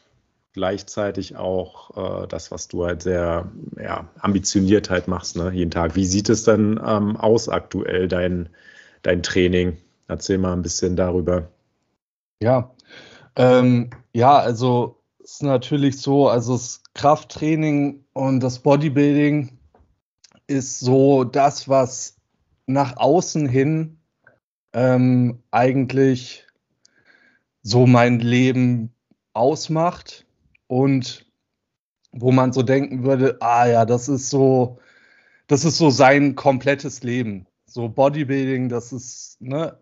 gleichzeitig 0.54 1.36
auch 1.38 2.24
äh, 2.24 2.28
das, 2.28 2.52
was 2.52 2.68
du 2.68 2.86
halt 2.86 3.04
sehr 3.04 3.52
ja, 3.82 4.10
ambitioniert 4.20 4.90
halt 4.90 5.08
machst, 5.08 5.36
ne, 5.36 5.52
jeden 5.52 5.72
Tag. 5.72 5.96
Wie 5.96 6.06
sieht 6.06 6.30
es 6.30 6.44
dann 6.44 6.80
ähm, 6.86 7.16
aus 7.18 7.50
aktuell, 7.50 8.08
dein, 8.08 8.50
dein 9.02 9.24
Training? 9.24 9.78
Erzähl 10.08 10.38
mal 10.38 10.54
ein 10.54 10.62
bisschen 10.62 10.96
darüber. 10.96 11.50
Ja, 12.44 12.72
ähm, 13.36 13.92
ja, 14.14 14.38
also 14.38 15.02
es 15.24 15.34
ist 15.34 15.44
natürlich 15.44 16.00
so, 16.00 16.28
also 16.28 16.54
das 16.54 16.82
Krafttraining 16.94 18.04
und 18.14 18.42
das 18.42 18.60
Bodybuilding 18.60 19.58
ist 20.48 20.80
so 20.80 21.24
das, 21.24 21.70
was 21.70 22.18
nach 22.66 22.98
außen 22.98 23.48
hin 23.48 24.00
ähm, 24.74 25.42
eigentlich 25.52 26.46
so 27.62 27.86
mein 27.86 28.20
Leben 28.20 28.94
ausmacht 29.34 30.26
und 30.72 31.26
wo 32.14 32.32
man 32.32 32.54
so 32.54 32.64
denken 32.64 33.04
würde, 33.04 33.38
ah 33.42 33.68
ja, 33.68 33.84
das 33.86 34.08
ist 34.08 34.30
so, 34.30 34.80
das 35.48 35.66
ist 35.66 35.78
so 35.78 35.90
sein 35.90 36.36
komplettes 36.36 37.04
Leben. 37.04 37.46
So 37.66 37.90
Bodybuilding, 37.90 38.70
das 38.70 38.94
ist, 38.94 39.42
ne, 39.42 39.78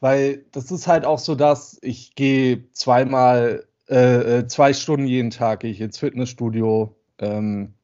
weil 0.00 0.44
das 0.50 0.72
ist 0.72 0.88
halt 0.88 1.04
auch 1.04 1.20
so, 1.20 1.36
dass 1.36 1.78
ich 1.82 2.16
gehe 2.16 2.68
zweimal, 2.72 3.64
äh, 3.88 4.38
äh 4.38 4.46
zwei 4.48 4.72
Stunden 4.72 5.06
jeden 5.06 5.30
Tag 5.30 5.60
gehe 5.60 5.70
ich 5.70 5.80
ins 5.80 5.98
Fitnessstudio, 5.98 6.96
ähm, 7.20 7.74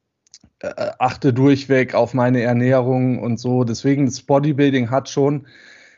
äh, 0.59 0.91
achte 0.99 1.31
durchweg 1.31 1.95
auf 1.95 2.13
meine 2.13 2.41
Ernährung 2.41 3.19
und 3.19 3.39
so. 3.39 3.63
Deswegen 3.63 4.07
das 4.07 4.21
Bodybuilding 4.23 4.89
hat 4.89 5.07
schon 5.07 5.47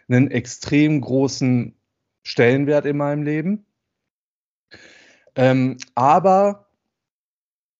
einen 0.07 0.29
extrem 0.29 1.01
großen 1.01 1.75
Stellenwert 2.21 2.85
in 2.85 2.97
meinem 2.97 3.23
Leben. 3.23 3.65
Ähm, 5.35 5.77
aber 5.95 6.67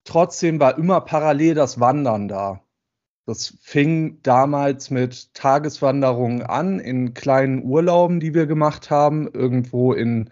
trotzdem 0.04 0.60
war 0.60 0.78
immer 0.78 1.02
parallel 1.02 1.56
das 1.56 1.80
Wandern 1.80 2.28
da. 2.28 2.62
Das 3.26 3.58
fing 3.62 4.20
damals 4.24 4.90
mit 4.90 5.34
Tageswanderungen 5.34 6.42
an, 6.42 6.80
in 6.80 7.14
kleinen 7.14 7.64
Urlauben, 7.64 8.20
die 8.20 8.34
wir 8.34 8.48
gemacht 8.48 8.90
haben, 8.90 9.28
irgendwo 9.32 9.94
in, 9.94 10.32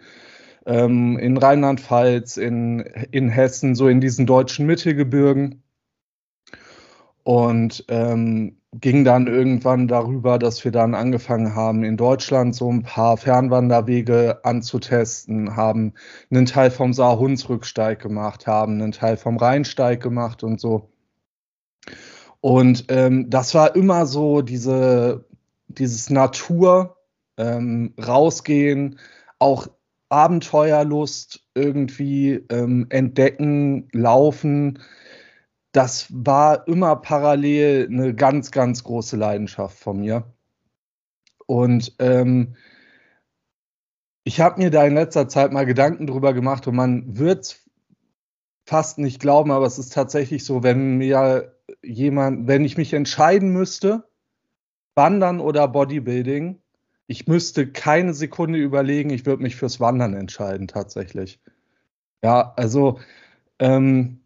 ähm, 0.66 1.16
in 1.18 1.36
Rheinland-Pfalz, 1.36 2.36
in, 2.36 2.80
in 3.10 3.28
Hessen, 3.28 3.74
so 3.74 3.88
in 3.88 4.00
diesen 4.00 4.26
deutschen 4.26 4.66
Mittelgebirgen. 4.66 5.62
Und 7.30 7.84
ähm, 7.86 8.56
ging 8.72 9.04
dann 9.04 9.28
irgendwann 9.28 9.86
darüber, 9.86 10.36
dass 10.36 10.64
wir 10.64 10.72
dann 10.72 10.96
angefangen 10.96 11.54
haben, 11.54 11.84
in 11.84 11.96
Deutschland 11.96 12.56
so 12.56 12.68
ein 12.72 12.82
paar 12.82 13.16
Fernwanderwege 13.16 14.44
anzutesten, 14.44 15.54
haben 15.54 15.92
einen 16.32 16.46
Teil 16.46 16.72
vom 16.72 16.92
Saar-Hunsrücksteig 16.92 18.00
gemacht, 18.00 18.48
haben 18.48 18.82
einen 18.82 18.90
Teil 18.90 19.16
vom 19.16 19.36
Rheinsteig 19.36 20.02
gemacht 20.02 20.42
und 20.42 20.60
so. 20.60 20.90
Und 22.40 22.86
ähm, 22.88 23.30
das 23.30 23.54
war 23.54 23.76
immer 23.76 24.06
so 24.06 24.42
diese, 24.42 25.24
dieses 25.68 26.10
Natur, 26.10 26.96
ähm, 27.36 27.94
rausgehen, 27.96 28.98
auch 29.38 29.68
Abenteuerlust 30.08 31.44
irgendwie 31.54 32.44
ähm, 32.50 32.86
entdecken, 32.88 33.88
laufen 33.92 34.80
das 35.72 36.06
war 36.10 36.66
immer 36.66 36.96
parallel 36.96 37.88
eine 37.90 38.14
ganz, 38.14 38.50
ganz 38.50 38.82
große 38.84 39.16
Leidenschaft 39.16 39.78
von 39.78 40.00
mir. 40.00 40.24
Und 41.46 41.94
ähm, 41.98 42.56
ich 44.24 44.40
habe 44.40 44.60
mir 44.60 44.70
da 44.70 44.84
in 44.84 44.94
letzter 44.94 45.28
Zeit 45.28 45.52
mal 45.52 45.66
Gedanken 45.66 46.06
drüber 46.06 46.34
gemacht 46.34 46.66
und 46.66 46.76
man 46.76 47.18
wird 47.18 47.44
es 47.44 47.70
fast 48.64 48.98
nicht 48.98 49.20
glauben, 49.20 49.50
aber 49.50 49.66
es 49.66 49.78
ist 49.78 49.92
tatsächlich 49.92 50.44
so, 50.44 50.62
wenn 50.62 50.98
mir 50.98 51.56
jemand, 51.82 52.46
wenn 52.46 52.64
ich 52.64 52.76
mich 52.76 52.92
entscheiden 52.92 53.52
müsste, 53.52 54.08
Wandern 54.94 55.40
oder 55.40 55.66
Bodybuilding, 55.66 56.60
ich 57.06 57.26
müsste 57.26 57.66
keine 57.72 58.14
Sekunde 58.14 58.58
überlegen, 58.58 59.10
ich 59.10 59.26
würde 59.26 59.42
mich 59.42 59.56
fürs 59.56 59.80
Wandern 59.80 60.14
entscheiden 60.14 60.68
tatsächlich. 60.68 61.40
Ja, 62.22 62.52
also 62.56 63.00
ähm, 63.58 64.20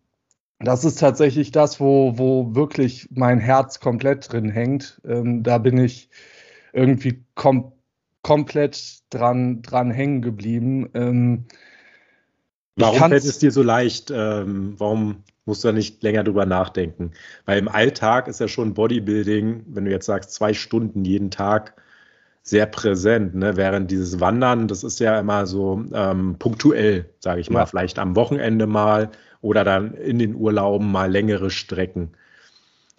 das 0.64 0.85
ist 0.85 1.00
tatsächlich 1.00 1.50
das, 1.50 1.81
wo, 1.81 2.18
wo 2.18 2.55
wirklich 2.55 3.09
mein 3.11 3.38
Herz 3.38 3.81
komplett 3.81 4.33
drin 4.33 4.50
hängt. 4.50 5.00
Ähm, 5.05 5.42
da 5.42 5.59
bin 5.59 5.79
ich 5.79 6.09
irgendwie 6.72 7.24
kom 7.35 7.72
komplett 8.22 9.00
dran, 9.11 9.61
dran 9.61 9.90
hängen 9.90 10.22
geblieben. 10.22 10.88
Ähm, 10.94 11.44
warum 12.77 13.11
fällt 13.11 13.24
es 13.24 13.38
dir 13.38 13.53
so 13.53 13.62
leicht? 13.62 14.11
Ähm, 14.11 14.74
warum 14.79 15.24
musst 15.44 15.62
du 15.62 15.68
da 15.68 15.72
nicht 15.72 16.03
länger 16.03 16.24
drüber 16.24 16.46
nachdenken? 16.46 17.12
Weil 17.44 17.59
im 17.59 17.68
Alltag 17.68 18.29
ist 18.29 18.40
ja 18.40 18.48
schon 18.48 18.72
Bodybuilding, 18.74 19.64
wenn 19.68 19.85
du 19.85 19.90
jetzt 19.90 20.07
sagst, 20.07 20.33
zwei 20.33 20.55
Stunden 20.55 21.05
jeden 21.05 21.31
Tag, 21.31 21.74
sehr 22.47 22.67
präsent, 22.67 23.35
ne? 23.35 23.57
während 23.57 23.91
dieses 23.91 24.21
Wandern, 24.21 24.69
das 24.69 24.85
ist 24.85 25.01
ja 25.01 25.19
immer 25.19 25.47
so 25.47 25.83
ähm, 25.95 26.37
punktuell, 26.39 27.11
sage 27.19 27.41
ich 27.41 27.49
mal, 27.49 27.61
ja. 27.61 27.67
vielleicht 27.67 27.99
am 27.99 28.15
Wochenende 28.17 28.67
mal 28.67 29.11
oder 29.41 29.65
dann 29.65 29.95
in 29.95 30.19
den 30.19 30.35
Urlauben 30.35 30.93
mal 30.93 31.11
längere 31.11 31.51
Strecken. 31.51 32.11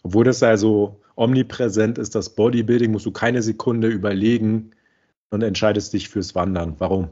Obwohl 0.02 0.26
das 0.26 0.42
also 0.42 1.00
omnipräsent 1.16 2.00
ist, 2.00 2.16
das 2.16 2.32
Bodybuilding, 2.36 2.92
musst 2.92 3.06
du 3.06 3.12
keine 3.12 3.44
Sekunde 3.44 3.88
überlegen 3.88 4.72
und 5.30 5.44
entscheidest 5.44 5.94
dich 5.94 6.10
fürs 6.10 6.34
Wandern. 6.34 6.76
Warum? 6.80 7.12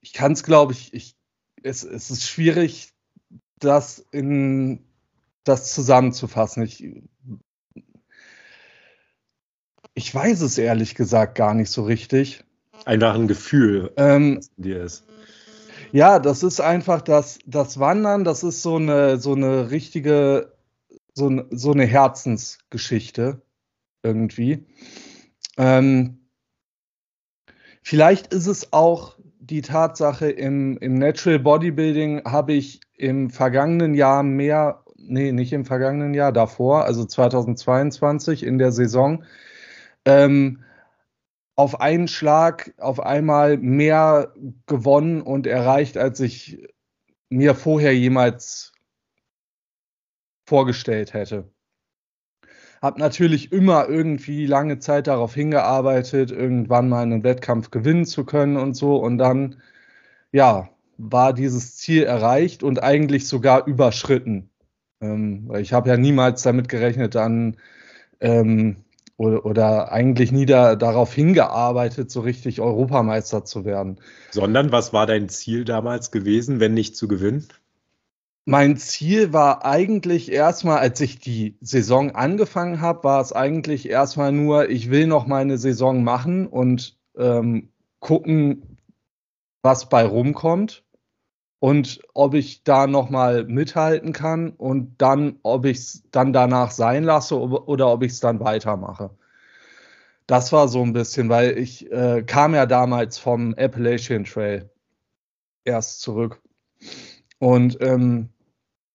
Ich 0.00 0.12
kann 0.12 0.32
es, 0.32 0.42
glaube 0.42 0.72
ich, 0.72 0.92
ich 0.92 1.14
es, 1.62 1.84
es 1.84 2.10
ist 2.10 2.28
schwierig, 2.28 2.92
das 3.60 4.04
in 4.10 4.84
das 5.44 5.72
zusammenzufassen. 5.72 6.64
Ich, 6.64 6.84
ich 9.94 10.14
weiß 10.14 10.40
es 10.42 10.58
ehrlich 10.58 10.94
gesagt 10.94 11.34
gar 11.34 11.54
nicht 11.54 11.70
so 11.70 11.84
richtig. 11.84 12.44
Einfach 12.84 13.14
ein 13.14 13.28
Gefühl, 13.28 13.92
ähm, 13.96 14.40
dir 14.56 14.82
ist. 14.82 15.04
Ja, 15.92 16.18
das 16.18 16.42
ist 16.42 16.60
einfach 16.60 17.02
das, 17.02 17.38
das 17.46 17.78
Wandern, 17.78 18.24
das 18.24 18.42
ist 18.42 18.62
so 18.62 18.76
eine, 18.76 19.18
so 19.18 19.34
eine 19.34 19.70
richtige, 19.70 20.52
so, 21.12 21.44
so 21.50 21.72
eine 21.72 21.84
Herzensgeschichte 21.84 23.42
irgendwie. 24.02 24.66
Ähm, 25.58 26.26
vielleicht 27.82 28.32
ist 28.32 28.46
es 28.46 28.72
auch 28.72 29.16
die 29.38 29.60
Tatsache, 29.60 30.30
im, 30.30 30.78
im 30.78 30.94
Natural 30.94 31.38
Bodybuilding 31.38 32.22
habe 32.24 32.54
ich 32.54 32.80
im 32.96 33.28
vergangenen 33.28 33.94
Jahr 33.94 34.22
mehr, 34.22 34.82
nee, 34.96 35.30
nicht 35.30 35.52
im 35.52 35.66
vergangenen 35.66 36.14
Jahr, 36.14 36.32
davor, 36.32 36.84
also 36.84 37.04
2022 37.04 38.44
in 38.44 38.58
der 38.58 38.72
Saison, 38.72 39.24
ähm, 40.04 40.64
auf 41.54 41.80
einen 41.80 42.08
Schlag 42.08 42.74
auf 42.78 43.00
einmal 43.00 43.58
mehr 43.58 44.32
gewonnen 44.66 45.22
und 45.22 45.46
erreicht, 45.46 45.98
als 45.98 46.20
ich 46.20 46.66
mir 47.28 47.54
vorher 47.54 47.96
jemals 47.96 48.72
vorgestellt 50.46 51.14
hätte. 51.14 51.50
Hab 52.80 52.98
natürlich 52.98 53.52
immer 53.52 53.88
irgendwie 53.88 54.44
lange 54.46 54.78
Zeit 54.80 55.06
darauf 55.06 55.34
hingearbeitet, 55.34 56.32
irgendwann 56.32 56.88
mal 56.88 57.02
einen 57.02 57.22
Wettkampf 57.22 57.70
gewinnen 57.70 58.06
zu 58.06 58.24
können 58.24 58.56
und 58.56 58.74
so. 58.74 58.96
Und 58.96 59.18
dann, 59.18 59.62
ja, 60.32 60.68
war 60.98 61.32
dieses 61.32 61.76
Ziel 61.76 62.02
erreicht 62.02 62.62
und 62.62 62.82
eigentlich 62.82 63.28
sogar 63.28 63.66
überschritten. 63.66 64.50
Ähm, 65.00 65.52
ich 65.58 65.72
habe 65.72 65.90
ja 65.90 65.96
niemals 65.96 66.42
damit 66.42 66.68
gerechnet, 66.68 67.14
dann 67.14 67.56
ähm, 68.20 68.81
oder, 69.22 69.46
oder 69.46 69.92
eigentlich 69.92 70.32
nie 70.32 70.46
da, 70.46 70.74
darauf 70.74 71.14
hingearbeitet, 71.14 72.10
so 72.10 72.20
richtig 72.20 72.60
Europameister 72.60 73.44
zu 73.44 73.64
werden. 73.64 74.00
Sondern 74.32 74.72
was 74.72 74.92
war 74.92 75.06
dein 75.06 75.28
Ziel 75.28 75.64
damals 75.64 76.10
gewesen, 76.10 76.58
wenn 76.58 76.74
nicht 76.74 76.96
zu 76.96 77.06
gewinnen? 77.06 77.46
Mein 78.44 78.76
Ziel 78.76 79.32
war 79.32 79.64
eigentlich 79.64 80.32
erstmal, 80.32 80.78
als 80.78 81.00
ich 81.00 81.20
die 81.20 81.56
Saison 81.60 82.10
angefangen 82.10 82.80
habe, 82.80 83.04
war 83.04 83.20
es 83.20 83.32
eigentlich 83.32 83.88
erstmal 83.88 84.32
nur, 84.32 84.68
ich 84.68 84.90
will 84.90 85.06
noch 85.06 85.28
meine 85.28 85.56
Saison 85.56 86.02
machen 86.02 86.48
und 86.48 86.96
ähm, 87.16 87.68
gucken, 88.00 88.78
was 89.62 89.88
bei 89.88 90.04
rumkommt. 90.04 90.82
Und 91.62 92.00
ob 92.12 92.34
ich 92.34 92.64
da 92.64 92.88
nochmal 92.88 93.44
mithalten 93.44 94.12
kann 94.12 94.50
und 94.50 95.00
dann, 95.00 95.38
ob 95.44 95.64
ich 95.64 95.78
es 95.78 96.02
dann 96.10 96.32
danach 96.32 96.72
sein 96.72 97.04
lasse 97.04 97.38
oder 97.38 97.92
ob 97.92 98.02
ich 98.02 98.10
es 98.10 98.18
dann 98.18 98.40
weitermache. 98.40 99.10
Das 100.26 100.50
war 100.50 100.66
so 100.66 100.82
ein 100.82 100.92
bisschen, 100.92 101.28
weil 101.28 101.56
ich 101.56 101.88
äh, 101.92 102.24
kam 102.24 102.56
ja 102.56 102.66
damals 102.66 103.16
vom 103.16 103.54
Appalachian 103.56 104.24
Trail 104.24 104.70
erst 105.64 106.00
zurück 106.00 106.42
und 107.38 107.78
ähm, 107.80 108.30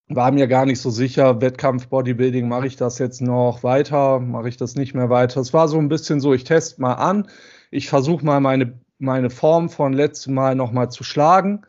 war 0.09 0.31
mir 0.31 0.49
gar 0.49 0.65
nicht 0.65 0.81
so 0.81 0.89
sicher, 0.89 1.39
Wettkampf 1.39 1.87
Bodybuilding, 1.87 2.49
mache 2.49 2.67
ich 2.67 2.75
das 2.75 2.99
jetzt 2.99 3.21
noch 3.21 3.63
weiter, 3.63 4.19
mache 4.19 4.49
ich 4.49 4.57
das 4.57 4.75
nicht 4.75 4.93
mehr 4.93 5.09
weiter. 5.09 5.39
Es 5.39 5.53
war 5.53 5.69
so 5.69 5.77
ein 5.77 5.87
bisschen 5.87 6.19
so, 6.19 6.33
ich 6.33 6.43
teste 6.43 6.81
mal 6.81 6.95
an, 6.95 7.29
ich 7.71 7.87
versuche 7.87 8.25
mal 8.25 8.41
meine, 8.41 8.77
meine 8.99 9.29
Form 9.29 9.69
von 9.69 9.93
letztem 9.93 10.33
Mal 10.33 10.55
nochmal 10.55 10.91
zu 10.91 11.05
schlagen 11.05 11.61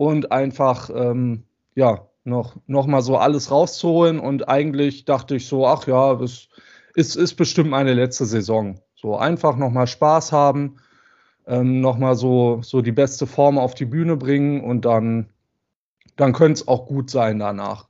und 0.00 0.32
einfach, 0.32 0.88
ähm, 0.94 1.44
ja, 1.74 2.06
noch, 2.24 2.56
noch 2.66 2.86
mal 2.86 3.02
so 3.02 3.18
alles 3.18 3.50
rauszuholen. 3.50 4.18
Und 4.18 4.48
eigentlich 4.48 5.04
dachte 5.04 5.36
ich 5.36 5.46
so, 5.46 5.66
ach 5.66 5.86
ja, 5.86 6.14
das 6.14 6.48
ist, 6.94 7.16
ist 7.16 7.34
bestimmt 7.34 7.68
meine 7.68 7.92
letzte 7.92 8.24
Saison. 8.24 8.80
So 8.94 9.18
einfach 9.18 9.58
noch 9.58 9.68
mal 9.68 9.86
Spaß 9.86 10.32
haben, 10.32 10.76
ähm, 11.46 11.82
noch 11.82 11.98
mal 11.98 12.14
so, 12.14 12.62
so 12.62 12.80
die 12.80 12.92
beste 12.92 13.26
Form 13.26 13.58
auf 13.58 13.74
die 13.74 13.84
Bühne 13.84 14.16
bringen 14.16 14.64
und 14.64 14.86
dann, 14.86 15.28
dann 16.16 16.32
könnte 16.32 16.62
es 16.62 16.68
auch 16.68 16.86
gut 16.86 17.10
sein 17.10 17.38
danach. 17.38 17.86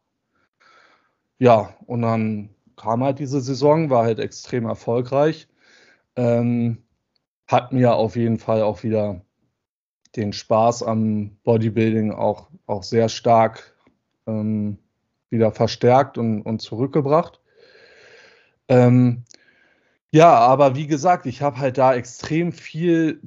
Ja, 1.39 1.77
und 1.87 2.03
dann 2.03 2.51
kam 2.75 3.05
halt 3.05 3.21
diese 3.21 3.41
Saison, 3.41 3.89
war 3.89 4.03
halt 4.03 4.19
extrem 4.19 4.65
erfolgreich. 4.67 5.47
Ähm, 6.17 6.83
hat 7.47 7.71
mir 7.71 7.95
auf 7.95 8.17
jeden 8.17 8.39
Fall 8.39 8.63
auch 8.63 8.83
wieder 8.83 9.21
den 10.17 10.33
Spaß 10.33 10.83
am 10.83 11.37
Bodybuilding 11.45 12.13
auch, 12.13 12.49
auch 12.67 12.83
sehr 12.83 13.09
stark 13.09 13.77
ähm, 14.27 14.79
wieder 15.31 15.53
verstärkt 15.53 16.19
und, 16.19 16.43
und 16.43 16.61
zurückgebracht. 16.61 17.41
Ähm, 18.69 19.23
ja, 20.11 20.35
aber 20.35 20.75
wie 20.75 20.89
gesagt, 20.89 21.27
ich 21.27 21.43
habe 21.43 21.59
halt 21.59 21.79
da 21.79 21.95
extrem 21.95 22.53
viel 22.53 23.21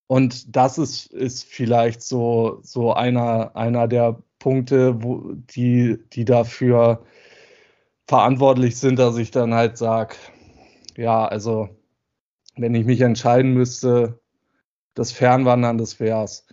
und 0.07 0.57
das 0.57 0.79
ist, 0.79 1.07
ist 1.13 1.45
vielleicht 1.45 2.03
so, 2.03 2.59
so 2.63 2.93
einer, 2.93 3.55
einer 3.55 3.87
der 3.87 4.23
Punkte, 4.41 5.03
wo, 5.03 5.33
die, 5.35 5.99
die 6.13 6.25
dafür 6.25 7.05
verantwortlich 8.09 8.77
sind, 8.77 8.99
dass 8.99 9.17
ich 9.19 9.31
dann 9.31 9.55
halt 9.55 9.79
sage, 9.79 10.17
ja, 10.97 11.27
also 11.27 11.69
wenn 12.57 12.75
ich 12.75 12.85
mich 12.85 13.01
entscheiden 13.03 13.55
müsste, 13.55 14.21
das 14.95 15.13
Fernwandern, 15.13 15.79
das 15.79 16.01
wär's. 16.01 16.47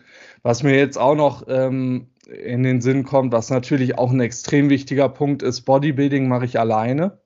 Was 0.44 0.64
mir 0.64 0.76
jetzt 0.76 0.98
auch 0.98 1.16
noch 1.16 1.48
ähm, 1.48 2.12
in 2.28 2.64
den 2.64 2.82
Sinn 2.82 3.04
kommt, 3.04 3.34
was 3.34 3.50
natürlich 3.50 3.98
auch 3.98 4.12
ein 4.12 4.20
extrem 4.20 4.70
wichtiger 4.70 5.10
Punkt 5.10 5.42
ist, 5.42 5.62
Bodybuilding 5.62 6.28
mache 6.28 6.46
ich 6.46 6.60
alleine. 6.60 7.22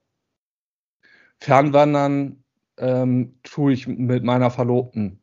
Fernwandern 1.39 2.40
ähm, 2.81 3.39
tue 3.43 3.73
ich 3.73 3.87
mit 3.87 4.23
meiner 4.23 4.51
Verlobten, 4.51 5.21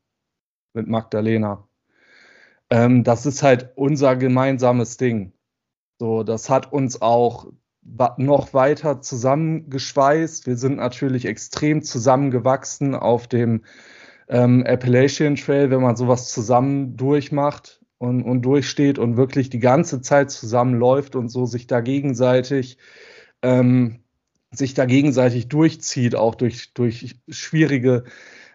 mit 0.73 0.89
Magdalena. 0.89 1.69
Ähm, 2.71 3.05
das 3.05 3.27
ist 3.27 3.43
halt 3.43 3.73
unser 3.77 4.17
gemeinsames 4.17 4.97
Ding. 4.97 5.33
So, 5.99 6.23
das 6.23 6.49
hat 6.49 6.73
uns 6.73 7.03
auch 7.03 7.47
noch 8.19 8.53
weiter 8.55 9.01
zusammengeschweißt. 9.01 10.47
Wir 10.47 10.57
sind 10.57 10.77
natürlich 10.77 11.25
extrem 11.25 11.83
zusammengewachsen 11.83 12.95
auf 12.95 13.27
dem 13.27 13.65
ähm, 14.29 14.65
Appalachian 14.67 15.37
Trail, 15.37 15.71
wenn 15.71 15.81
man 15.81 15.97
sowas 15.97 16.31
zusammen 16.31 16.97
durchmacht 16.97 17.81
und, 17.97 18.23
und 18.23 18.43
durchsteht 18.43 18.99
und 18.99 19.17
wirklich 19.17 19.51
die 19.51 19.59
ganze 19.59 20.03
Zeit 20.03 20.31
zusammenläuft 20.31 21.17
und 21.17 21.31
so 21.31 21.47
sich 21.47 21.67
da 21.67 21.81
gegenseitig 21.81 22.79
ähm, 23.43 24.01
sich 24.51 24.75
da 24.75 24.87
gegenseitig 24.87 25.49
durchzieht, 25.49 26.15
auch 26.15 26.35
durch, 26.35 26.73
durch 26.75 27.17
schwierige 27.29 28.05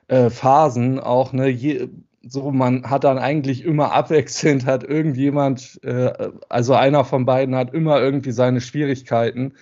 äh, 0.07 0.29
Phasen, 0.29 0.99
auch 0.99 1.33
ne, 1.33 1.47
je, 1.47 1.89
so 2.23 2.51
man 2.51 2.89
hat 2.89 3.03
dann 3.03 3.17
eigentlich 3.17 3.63
immer 3.63 3.93
abwechselnd 3.93 4.65
hat 4.65 4.83
irgendjemand, 4.83 5.79
äh, 5.83 6.31
also 6.49 6.73
einer 6.73 7.05
von 7.05 7.25
beiden 7.25 7.55
hat 7.55 7.73
immer 7.73 7.99
irgendwie 7.99 8.31
seine 8.31 8.61
Schwierigkeiten 8.61 9.53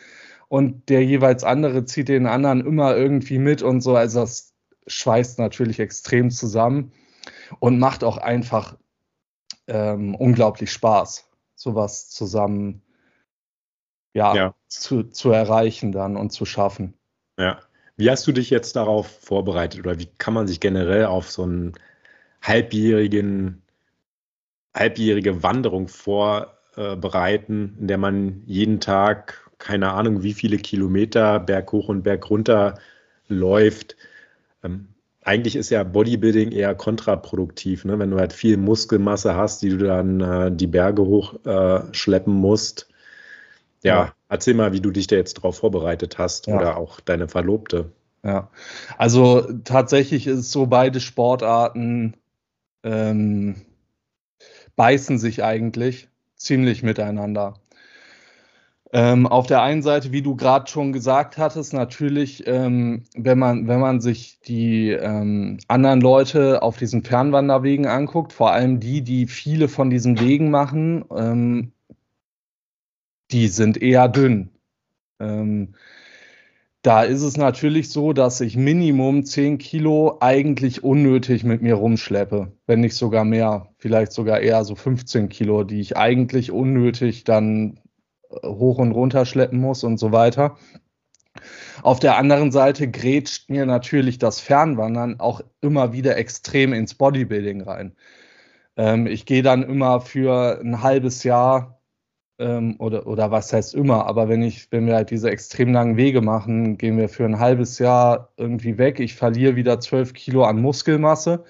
und 0.47 0.89
der 0.89 1.03
jeweils 1.03 1.43
andere 1.43 1.85
zieht 1.85 2.07
den 2.07 2.27
anderen 2.27 2.65
immer 2.65 2.95
irgendwie 2.95 3.39
mit 3.39 3.61
und 3.61 3.81
so, 3.81 3.95
also 3.95 4.21
das 4.21 4.53
schweißt 4.87 5.39
natürlich 5.39 5.79
extrem 5.79 6.29
zusammen 6.31 6.91
und 7.59 7.79
macht 7.79 8.03
auch 8.03 8.17
einfach 8.17 8.77
ähm, 9.67 10.15
unglaublich 10.15 10.71
Spaß, 10.71 11.29
sowas 11.55 12.09
zusammen 12.09 12.81
ja, 14.13 14.35
ja. 14.35 14.55
Zu, 14.67 15.03
zu 15.03 15.31
erreichen 15.31 15.91
dann 15.91 16.17
und 16.17 16.31
zu 16.31 16.45
schaffen. 16.45 16.93
Ja. 17.37 17.59
Wie 17.97 18.09
hast 18.09 18.25
du 18.25 18.31
dich 18.31 18.49
jetzt 18.49 18.75
darauf 18.75 19.07
vorbereitet 19.07 19.81
oder 19.81 19.99
wie 19.99 20.07
kann 20.17 20.33
man 20.33 20.47
sich 20.47 20.59
generell 20.59 21.05
auf 21.05 21.29
so 21.29 21.43
einen 21.43 21.73
halbjährigen, 22.41 23.61
halbjährige 24.75 25.43
Wanderung 25.43 25.87
vorbereiten, 25.87 27.77
in 27.79 27.87
der 27.87 27.97
man 27.97 28.43
jeden 28.45 28.79
Tag, 28.79 29.51
keine 29.59 29.91
Ahnung, 29.91 30.23
wie 30.23 30.33
viele 30.33 30.57
Kilometer 30.57 31.39
berghoch 31.39 31.89
und 31.89 32.03
bergunter 32.03 32.79
läuft? 33.27 33.95
Ähm, 34.63 34.87
eigentlich 35.23 35.55
ist 35.55 35.69
ja 35.69 35.83
Bodybuilding 35.83 36.51
eher 36.51 36.73
kontraproduktiv, 36.73 37.85
ne? 37.85 37.99
wenn 37.99 38.09
du 38.09 38.17
halt 38.17 38.33
viel 38.33 38.57
Muskelmasse 38.57 39.35
hast, 39.35 39.61
die 39.61 39.69
du 39.69 39.77
dann 39.77 40.21
äh, 40.21 40.51
die 40.51 40.65
Berge 40.65 41.03
hochschleppen 41.03 42.33
äh, 42.33 42.39
musst 42.39 42.90
ja, 43.83 44.13
erzähl 44.29 44.53
mal, 44.53 44.73
wie 44.73 44.81
du 44.81 44.91
dich 44.91 45.07
da 45.07 45.15
jetzt 45.15 45.35
drauf 45.35 45.57
vorbereitet 45.57 46.17
hast 46.17 46.47
ja. 46.47 46.55
oder 46.55 46.77
auch 46.77 46.99
deine 46.99 47.27
Verlobte. 47.27 47.91
Ja, 48.23 48.49
also 48.97 49.41
tatsächlich 49.63 50.27
ist 50.27 50.39
es 50.39 50.51
so, 50.51 50.67
beide 50.67 50.99
Sportarten 50.99 52.15
ähm, 52.83 53.55
beißen 54.75 55.17
sich 55.17 55.43
eigentlich 55.43 56.07
ziemlich 56.35 56.83
miteinander. 56.83 57.55
Ähm, 58.93 59.25
auf 59.25 59.47
der 59.47 59.61
einen 59.61 59.81
Seite, 59.81 60.11
wie 60.11 60.21
du 60.21 60.35
gerade 60.35 60.69
schon 60.69 60.91
gesagt 60.91 61.37
hattest, 61.37 61.73
natürlich, 61.73 62.45
ähm, 62.45 63.03
wenn, 63.15 63.39
man, 63.39 63.67
wenn 63.69 63.79
man 63.79 64.01
sich 64.01 64.41
die 64.41 64.89
ähm, 64.89 65.59
anderen 65.69 66.01
Leute 66.01 66.61
auf 66.61 66.77
diesen 66.77 67.03
Fernwanderwegen 67.03 67.87
anguckt, 67.87 68.33
vor 68.33 68.51
allem 68.51 68.81
die, 68.81 69.01
die 69.01 69.27
viele 69.27 69.69
von 69.69 69.89
diesen 69.89 70.19
Wegen 70.19 70.51
machen, 70.51 71.05
ähm, 71.15 71.71
die 73.31 73.47
sind 73.47 73.81
eher 73.81 74.07
dünn. 74.07 74.51
Ähm, 75.19 75.75
da 76.81 77.03
ist 77.03 77.21
es 77.21 77.37
natürlich 77.37 77.91
so, 77.91 78.11
dass 78.11 78.41
ich 78.41 78.57
Minimum 78.57 79.23
10 79.23 79.59
Kilo 79.59 80.17
eigentlich 80.19 80.83
unnötig 80.83 81.43
mit 81.43 81.61
mir 81.61 81.75
rumschleppe, 81.75 82.51
wenn 82.65 82.79
nicht 82.79 82.95
sogar 82.95 83.23
mehr, 83.23 83.69
vielleicht 83.77 84.11
sogar 84.13 84.39
eher 84.39 84.63
so 84.63 84.75
15 84.75 85.29
Kilo, 85.29 85.63
die 85.63 85.79
ich 85.79 85.95
eigentlich 85.95 86.51
unnötig 86.51 87.23
dann 87.23 87.79
hoch 88.43 88.79
und 88.79 88.93
runter 88.93 89.25
schleppen 89.25 89.59
muss 89.59 89.83
und 89.83 89.97
so 89.97 90.11
weiter. 90.11 90.57
Auf 91.83 91.99
der 91.99 92.17
anderen 92.17 92.51
Seite 92.51 92.89
grätscht 92.89 93.49
mir 93.49 93.65
natürlich 93.65 94.17
das 94.17 94.39
Fernwandern 94.39 95.19
auch 95.19 95.41
immer 95.61 95.93
wieder 95.93 96.17
extrem 96.17 96.73
ins 96.73 96.95
Bodybuilding 96.95 97.61
rein. 97.61 97.95
Ähm, 98.75 99.07
ich 99.07 99.25
gehe 99.25 99.43
dann 99.43 99.63
immer 99.63 100.01
für 100.01 100.59
ein 100.61 100.81
halbes 100.81 101.23
Jahr 101.23 101.80
ähm, 102.41 102.75
oder, 102.79 103.05
oder 103.07 103.31
was 103.31 103.53
heißt 103.53 103.75
immer, 103.75 104.07
aber 104.07 104.27
wenn 104.27 104.41
ich, 104.41 104.71
wenn 104.71 104.87
wir 104.87 104.95
halt 104.95 105.11
diese 105.11 105.29
extrem 105.29 105.71
langen 105.73 105.95
Wege 105.95 106.21
machen, 106.21 106.77
gehen 106.77 106.97
wir 106.97 107.07
für 107.07 107.25
ein 107.25 107.39
halbes 107.39 107.77
Jahr 107.79 108.29
irgendwie 108.37 108.77
weg. 108.77 108.99
Ich 108.99 109.15
verliere 109.15 109.55
wieder 109.55 109.79
12 109.79 110.13
Kilo 110.13 110.43
an 110.43 110.59
Muskelmasse. 110.61 111.43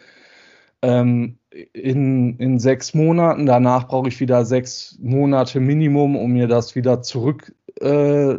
Ähm, 0.81 1.37
in, 1.73 2.37
in 2.37 2.59
sechs 2.59 2.93
Monaten. 2.93 3.45
Danach 3.45 3.87
brauche 3.87 4.09
ich 4.09 4.19
wieder 4.19 4.45
sechs 4.45 4.97
Monate 5.01 5.59
Minimum, 5.59 6.15
um 6.15 6.31
mir 6.33 6.47
das 6.47 6.75
wieder 6.75 7.01
zurück 7.01 7.55
äh, 7.79 8.37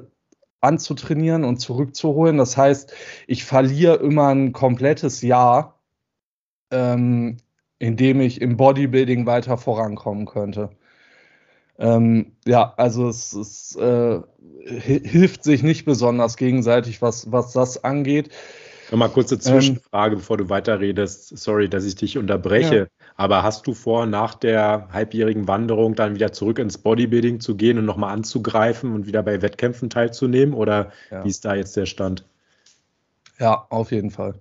anzutrainieren 0.61 1.45
und 1.45 1.59
zurückzuholen. 1.59 2.39
Das 2.39 2.57
heißt, 2.57 2.93
ich 3.27 3.45
verliere 3.45 3.97
immer 3.97 4.29
ein 4.29 4.53
komplettes 4.53 5.23
Jahr, 5.23 5.79
ähm, 6.71 7.39
in 7.79 7.97
dem 7.97 8.21
ich 8.21 8.41
im 8.41 8.57
Bodybuilding 8.57 9.27
weiter 9.27 9.59
vorankommen 9.59 10.27
könnte. 10.27 10.71
Ähm, 11.79 12.33
ja, 12.47 12.75
also 12.77 13.09
es, 13.09 13.33
es 13.33 13.77
äh, 13.77 14.21
hilft 14.67 15.45
sich 15.45 15.63
nicht 15.63 15.85
besonders 15.85 16.37
gegenseitig, 16.37 17.03
was, 17.03 17.33
was 17.33 17.53
das 17.53 17.83
angeht. 17.83 18.31
Nochmal 18.91 19.09
kurze 19.09 19.39
Zwischenfrage, 19.39 20.13
ähm, 20.13 20.19
bevor 20.19 20.37
du 20.37 20.51
weiterredest. 20.51 21.39
Sorry, 21.39 21.67
dass 21.69 21.85
ich 21.85 21.95
dich 21.95 22.19
unterbreche. 22.19 22.77
Ja. 22.77 22.87
Aber 23.17 23.43
hast 23.43 23.67
du 23.67 23.73
vor, 23.73 24.05
nach 24.05 24.35
der 24.35 24.89
halbjährigen 24.93 25.49
Wanderung 25.49 25.95
dann 25.95 26.15
wieder 26.15 26.33
zurück 26.33 26.59
ins 26.59 26.77
Bodybuilding 26.77 27.41
zu 27.41 27.57
gehen 27.57 27.79
und 27.79 27.87
nochmal 27.87 28.13
anzugreifen 28.13 28.93
und 28.95 29.07
wieder 29.07 29.23
bei 29.23 29.41
Wettkämpfen 29.41 29.89
teilzunehmen? 29.89 30.55
Oder 30.55 30.93
ja. 31.11 31.25
wie 31.25 31.29
ist 31.29 31.45
da 31.47 31.55
jetzt 31.55 31.75
der 31.75 31.87
Stand? 31.87 32.27
Ja, 33.39 33.67
auf 33.71 33.93
jeden 33.93 34.11
Fall. 34.11 34.35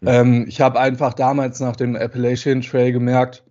Ja. 0.00 0.20
Ähm, 0.20 0.46
ich 0.48 0.60
habe 0.60 0.80
einfach 0.80 1.14
damals 1.14 1.60
nach 1.60 1.76
dem 1.76 1.94
Appalachian 1.94 2.60
Trail 2.60 2.90
gemerkt, 2.90 3.44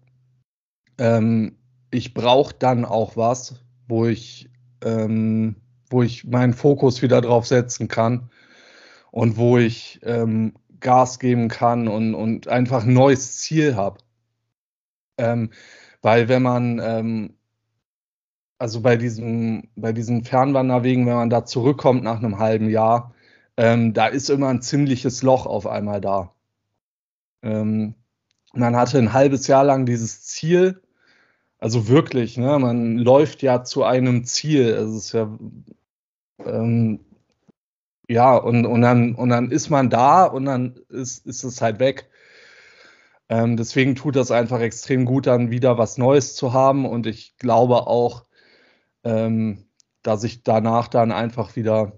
ähm, 0.98 1.56
ich 1.94 2.14
brauche 2.14 2.56
dann 2.58 2.86
auch 2.86 3.16
was, 3.18 3.64
wo 3.88 4.06
ich, 4.06 4.50
ähm, 4.84 5.56
wo 5.90 6.04
ich 6.04 6.26
meinen 6.26 6.54
Fokus 6.54 7.02
wieder 7.02 7.22
drauf 7.22 7.46
setzen 7.46 7.88
kann 7.88 8.30
und 9.12 9.38
wo 9.38 9.58
ich 9.58 10.00
ähm, 10.04 10.54
Gas 10.80 11.20
geben 11.20 11.48
kann 11.48 11.88
und, 11.88 12.16
und 12.16 12.48
einfach 12.48 12.84
ein 12.84 12.94
neues 12.94 13.40
Ziel 13.40 13.76
habe. 13.76 14.00
Ähm, 15.18 15.52
weil 16.02 16.28
wenn 16.28 16.42
man, 16.42 16.80
ähm, 16.84 17.36
also 18.58 18.82
bei 18.82 18.98
diesem, 18.98 19.70
bei 19.76 19.94
diesen 19.94 20.24
Fernwanderwegen, 20.24 21.06
wenn 21.06 21.16
man 21.16 21.30
da 21.30 21.46
zurückkommt 21.46 22.04
nach 22.04 22.18
einem 22.18 22.40
halben 22.40 22.70
Jahr, 22.70 23.14
ähm, 23.58 23.94
da 23.94 24.08
ist 24.08 24.30
immer 24.30 24.50
ein 24.50 24.62
ziemliches 24.62 25.22
Loch 25.22 25.46
auf 25.46 25.68
einmal 25.68 26.02
da. 26.02 26.34
Ähm, 27.44 27.96
man 28.54 28.76
hatte 28.76 28.98
ein 28.98 29.14
halbes 29.14 29.48
Jahr 29.48 29.64
lang 29.64 29.86
dieses 29.86 30.24
Ziel, 30.24 30.82
also 31.64 31.88
wirklich, 31.88 32.38
ne, 32.38 32.60
man 32.60 32.98
läuft 32.98 33.42
ja 33.42 33.64
zu 33.64 33.86
einem 33.86 34.26
Ziel. 34.26 34.68
Es 34.68 34.94
ist 34.94 35.14
ja 35.14 35.30
ähm, 36.46 37.00
ja, 38.10 38.36
und, 38.36 38.66
und, 38.66 38.82
dann, 38.82 39.16
und 39.16 39.30
dann 39.30 39.50
ist 39.50 39.70
man 39.70 39.90
da 39.90 40.26
und 40.26 40.44
dann 40.44 40.76
ist, 40.90 41.26
ist 41.26 41.46
es 41.46 41.62
halt 41.62 41.80
weg. 41.80 42.10
Ähm, 43.30 43.56
deswegen 43.56 43.96
tut 43.96 44.18
das 44.18 44.30
einfach 44.30 44.60
extrem 44.60 45.06
gut, 45.06 45.26
dann 45.26 45.52
wieder 45.52 45.78
was 45.78 45.98
Neues 45.98 46.36
zu 46.36 46.52
haben. 46.52 46.86
Und 46.86 47.08
ich 47.08 47.38
glaube 47.38 47.88
auch, 47.88 48.26
ähm, 49.06 49.64
dass 50.02 50.26
ich 50.26 50.44
danach 50.44 50.90
dann 50.90 51.14
einfach 51.14 51.56
wieder 51.56 51.94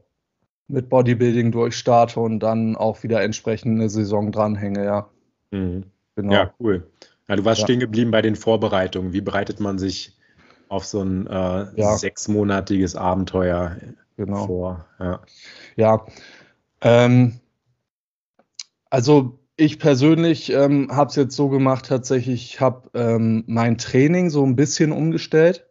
mit 0.68 0.90
Bodybuilding 0.90 1.52
durchstarte 1.52 2.20
und 2.20 2.40
dann 2.42 2.76
auch 2.76 3.02
wieder 3.02 3.24
entsprechend 3.24 3.80
eine 3.80 3.90
Saison 3.90 4.32
dranhänge, 4.32 4.86
ja. 4.86 5.10
Mhm. 5.50 5.86
Genau. 6.16 6.34
Ja, 6.34 6.54
cool. 6.60 6.88
Ja, 7.28 7.36
du 7.36 7.46
warst 7.46 7.62
ja. 7.62 7.66
stehen 7.66 7.80
geblieben 7.80 8.12
bei 8.12 8.22
den 8.22 8.36
Vorbereitungen. 8.36 9.14
Wie 9.14 9.22
bereitet 9.22 9.60
man 9.60 9.80
sich 9.80 10.16
auf 10.68 10.86
so 10.86 11.02
ein 11.02 11.28
äh, 11.28 11.66
ja. 11.76 11.98
sechsmonatiges 11.98 12.96
Abenteuer 12.96 13.78
genau. 14.18 14.46
vor. 14.48 14.86
Ja, 15.00 15.22
ja 15.76 16.06
ähm, 16.82 17.40
also 18.90 19.40
ich 19.58 19.80
persönlich 19.80 20.52
ähm, 20.52 20.90
habe 20.92 21.10
es 21.10 21.16
jetzt 21.16 21.36
so 21.36 21.50
gemacht, 21.50 21.86
tatsächlich, 21.88 22.44
ich 22.44 22.62
habe 22.62 22.90
ähm, 22.94 23.44
mein 23.48 23.78
Training 23.78 24.30
so 24.30 24.46
ein 24.46 24.56
bisschen 24.56 24.92
umgestellt. 24.92 25.66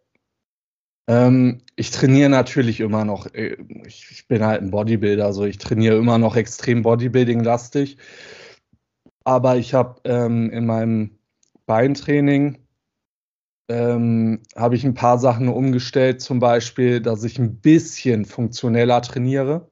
Ähm, 1.06 1.60
ich 1.76 1.90
trainiere 1.90 2.30
natürlich 2.30 2.80
immer 2.80 3.04
noch, 3.04 3.26
äh, 3.34 3.58
ich, 3.86 4.10
ich, 4.10 4.26
bin 4.26 4.42
halt 4.42 4.62
ein 4.62 4.70
Bodybuilder, 4.70 5.26
also 5.26 5.44
ich 5.44 5.58
trainiere 5.58 5.98
immer 5.98 6.16
noch 6.16 6.36
extrem 6.36 6.82
Bodybuilding-lastig. 6.82 7.98
Aber 9.22 9.56
ich 9.56 9.74
habe 9.74 10.00
ähm, 10.04 10.50
in 10.50 10.64
meinem 10.64 11.13
Beintraining 11.66 12.58
ähm, 13.68 14.42
habe 14.56 14.76
ich 14.76 14.84
ein 14.84 14.94
paar 14.94 15.18
Sachen 15.18 15.48
umgestellt, 15.48 16.20
zum 16.20 16.38
Beispiel, 16.38 17.00
dass 17.00 17.24
ich 17.24 17.38
ein 17.38 17.60
bisschen 17.60 18.24
funktioneller 18.24 19.00
trainiere. 19.02 19.70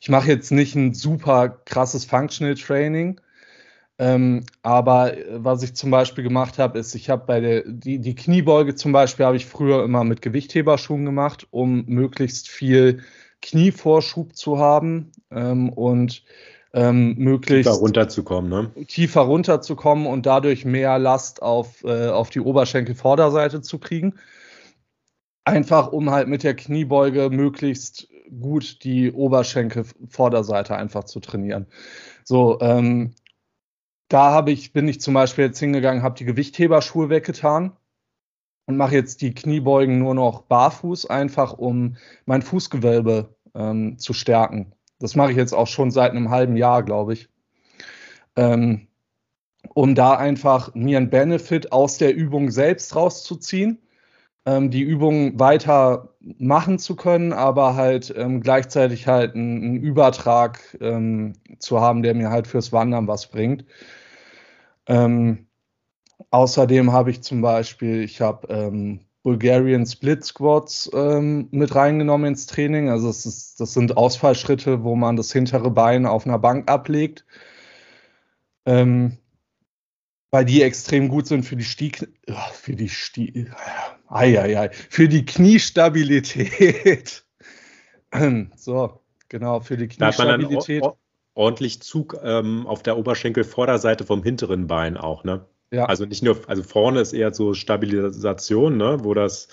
Ich 0.00 0.08
mache 0.08 0.28
jetzt 0.28 0.50
nicht 0.50 0.74
ein 0.74 0.94
super 0.94 1.48
krasses 1.64 2.04
Functional 2.04 2.56
Training, 2.56 3.20
ähm, 3.98 4.44
aber 4.62 5.14
was 5.30 5.62
ich 5.62 5.74
zum 5.74 5.90
Beispiel 5.90 6.24
gemacht 6.24 6.58
habe, 6.58 6.78
ist, 6.78 6.94
ich 6.96 7.10
habe 7.10 7.24
bei 7.26 7.40
der 7.40 7.62
die, 7.66 8.00
die 8.00 8.14
Kniebeuge 8.16 8.74
zum 8.74 8.92
Beispiel 8.92 9.24
habe 9.24 9.36
ich 9.36 9.46
früher 9.46 9.84
immer 9.84 10.02
mit 10.02 10.20
Gewichtheberschuhen 10.20 11.04
gemacht, 11.04 11.46
um 11.50 11.84
möglichst 11.86 12.48
viel 12.48 13.04
Knievorschub 13.40 14.34
zu 14.34 14.58
haben 14.58 15.12
ähm, 15.30 15.68
und 15.68 16.24
ähm, 16.74 17.14
möglichst 17.16 17.70
tiefer 17.70 17.80
runterzukommen, 17.80 18.50
ne? 18.50 18.86
tiefer 18.86 19.20
runterzukommen 19.20 20.06
und 20.06 20.26
dadurch 20.26 20.64
mehr 20.64 20.98
Last 20.98 21.40
auf, 21.40 21.84
äh, 21.84 22.08
auf 22.08 22.30
die 22.30 22.40
Oberschenkelvorderseite 22.40 23.62
zu 23.62 23.78
kriegen. 23.78 24.14
Einfach 25.44 25.92
um 25.92 26.10
halt 26.10 26.26
mit 26.26 26.42
der 26.42 26.56
Kniebeuge 26.56 27.30
möglichst 27.30 28.08
gut 28.40 28.82
die 28.82 29.12
Oberschenkelvorderseite 29.12 30.74
einfach 30.76 31.04
zu 31.04 31.20
trainieren. 31.20 31.66
So, 32.24 32.58
ähm, 32.60 33.14
da 34.08 34.32
habe 34.32 34.50
ich, 34.50 34.72
bin 34.72 34.88
ich 34.88 35.00
zum 35.00 35.14
Beispiel 35.14 35.44
jetzt 35.44 35.60
hingegangen, 35.60 36.02
habe 36.02 36.16
die 36.16 36.24
Gewichtheberschuhe 36.24 37.08
weggetan 37.08 37.76
und 38.66 38.76
mache 38.76 38.94
jetzt 38.94 39.20
die 39.20 39.34
Kniebeugen 39.34 39.98
nur 39.98 40.14
noch 40.14 40.42
barfuß, 40.42 41.06
einfach 41.06 41.52
um 41.52 41.96
mein 42.26 42.42
Fußgewölbe 42.42 43.36
ähm, 43.54 43.98
zu 43.98 44.12
stärken. 44.12 44.72
Das 44.98 45.16
mache 45.16 45.32
ich 45.32 45.36
jetzt 45.36 45.52
auch 45.54 45.66
schon 45.66 45.90
seit 45.90 46.12
einem 46.12 46.30
halben 46.30 46.56
Jahr, 46.56 46.82
glaube 46.82 47.14
ich. 47.14 47.28
Ähm, 48.36 48.88
um 49.74 49.94
da 49.94 50.16
einfach 50.16 50.74
mir 50.74 50.98
einen 50.98 51.10
Benefit 51.10 51.72
aus 51.72 51.98
der 51.98 52.14
Übung 52.14 52.50
selbst 52.50 52.94
rauszuziehen, 52.96 53.80
ähm, 54.46 54.70
die 54.70 54.82
Übung 54.82 55.38
weiter 55.38 56.14
machen 56.20 56.78
zu 56.78 56.96
können, 56.96 57.32
aber 57.32 57.76
halt 57.76 58.12
ähm, 58.16 58.40
gleichzeitig 58.40 59.06
halt 59.06 59.34
einen, 59.34 59.62
einen 59.62 59.76
Übertrag 59.76 60.76
ähm, 60.80 61.34
zu 61.58 61.80
haben, 61.80 62.02
der 62.02 62.14
mir 62.14 62.30
halt 62.30 62.46
fürs 62.46 62.72
Wandern 62.72 63.08
was 63.08 63.28
bringt. 63.30 63.64
Ähm, 64.86 65.46
außerdem 66.30 66.92
habe 66.92 67.10
ich 67.10 67.22
zum 67.22 67.40
Beispiel, 67.42 68.02
ich 68.02 68.20
habe 68.20 68.48
ähm, 68.48 69.03
Bulgarian 69.24 69.86
Split 69.86 70.22
Squats 70.22 70.88
ähm, 70.94 71.48
mit 71.50 71.74
reingenommen 71.74 72.28
ins 72.28 72.46
Training. 72.46 72.90
Also 72.90 73.08
ist, 73.08 73.58
das 73.58 73.72
sind 73.72 73.96
Ausfallschritte, 73.96 74.84
wo 74.84 74.94
man 74.96 75.16
das 75.16 75.32
hintere 75.32 75.70
Bein 75.70 76.04
auf 76.06 76.26
einer 76.26 76.38
Bank 76.38 76.70
ablegt. 76.70 77.24
Ähm, 78.66 79.16
weil 80.30 80.44
die 80.44 80.62
extrem 80.62 81.08
gut 81.08 81.26
sind 81.26 81.44
für 81.44 81.56
die 81.56 81.64
Stieg, 81.64 82.06
für 82.52 82.76
die 82.76 82.90
ai, 84.08 84.38
ai, 84.38 84.58
ai, 84.58 84.70
für 84.72 85.08
die 85.08 85.24
Kniestabilität. 85.24 87.24
so, 88.56 89.00
genau, 89.28 89.60
für 89.60 89.78
die 89.78 89.88
Kniestabilität. 89.88 90.82
Da 90.82 90.88
hat 90.88 90.90
man 90.90 90.90
dann 90.90 90.92
ordentlich 91.34 91.80
Zug 91.80 92.18
ähm, 92.22 92.66
auf 92.66 92.82
der 92.82 92.98
Oberschenkelvorderseite 92.98 94.04
vom 94.04 94.22
hinteren 94.22 94.66
Bein 94.66 94.98
auch, 94.98 95.24
ne? 95.24 95.46
Ja. 95.74 95.86
Also 95.86 96.04
nicht 96.06 96.22
nur, 96.22 96.38
also 96.46 96.62
vorne 96.62 97.00
ist 97.00 97.12
eher 97.12 97.34
so 97.34 97.52
Stabilisation, 97.52 98.76
ne, 98.76 98.98
wo 99.02 99.12
das 99.12 99.48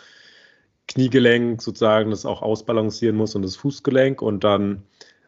Kniegelenk 0.87 1.61
sozusagen 1.61 2.11
das 2.11 2.25
auch 2.25 2.41
ausbalancieren 2.41 3.15
muss 3.15 3.33
und 3.33 3.41
das 3.41 3.55
Fußgelenk 3.55 4.21
und 4.21 4.43
dann 4.43 4.83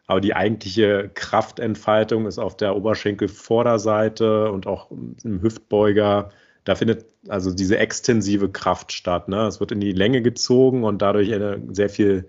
aber 0.06 0.20
die 0.20 0.34
eigentliche 0.34 1.10
Kraftentfaltung 1.14 2.26
ist 2.26 2.38
auf 2.38 2.56
der 2.56 2.76
Oberschenkelvorderseite 2.76 4.52
und 4.52 4.66
auch 4.66 4.90
im 4.90 5.40
Hüftbeuger. 5.40 6.30
Da 6.64 6.74
findet 6.74 7.06
also 7.28 7.52
diese 7.54 7.78
extensive 7.78 8.50
Kraft 8.50 8.92
statt. 8.92 9.28
Ne? 9.28 9.46
Es 9.46 9.60
wird 9.60 9.72
in 9.72 9.80
die 9.80 9.92
Länge 9.92 10.20
gezogen 10.20 10.84
und 10.84 11.00
dadurch 11.00 11.32
sehr 11.72 11.88
viel 11.88 12.28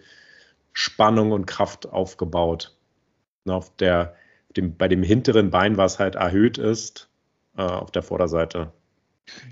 Spannung 0.71 1.33
und 1.33 1.45
Kraft 1.45 1.89
aufgebaut. 1.89 2.77
Auf 3.45 3.75
der, 3.75 4.15
dem, 4.55 4.77
bei 4.77 4.87
dem 4.87 5.03
hinteren 5.03 5.51
Bein, 5.51 5.75
was 5.75 5.99
halt 5.99 6.15
erhöht 6.15 6.57
ist, 6.57 7.09
äh, 7.57 7.61
auf 7.61 7.91
der 7.91 8.03
Vorderseite. 8.03 8.71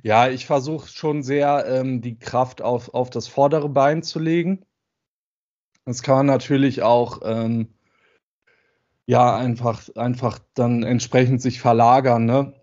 Ja, 0.04 0.30
ich 0.30 0.46
versuche 0.46 0.88
schon 0.88 1.24
sehr, 1.24 1.66
ähm, 1.68 2.02
die 2.02 2.20
Kraft 2.20 2.62
auf, 2.62 2.94
auf 2.94 3.10
das 3.10 3.28
vordere 3.28 3.70
Bein 3.70 4.04
zu 4.04 4.20
legen. 4.20 4.66
Das 5.86 6.04
kann 6.04 6.18
man 6.18 6.26
natürlich 6.28 6.84
auch 6.84 7.22
ähm, 7.24 7.74
ja 9.06 9.36
einfach, 9.36 9.90
einfach 9.96 10.40
dann 10.54 10.84
entsprechend 10.84 11.42
sich 11.42 11.60
verlagern, 11.60 12.26
ne? 12.26 12.54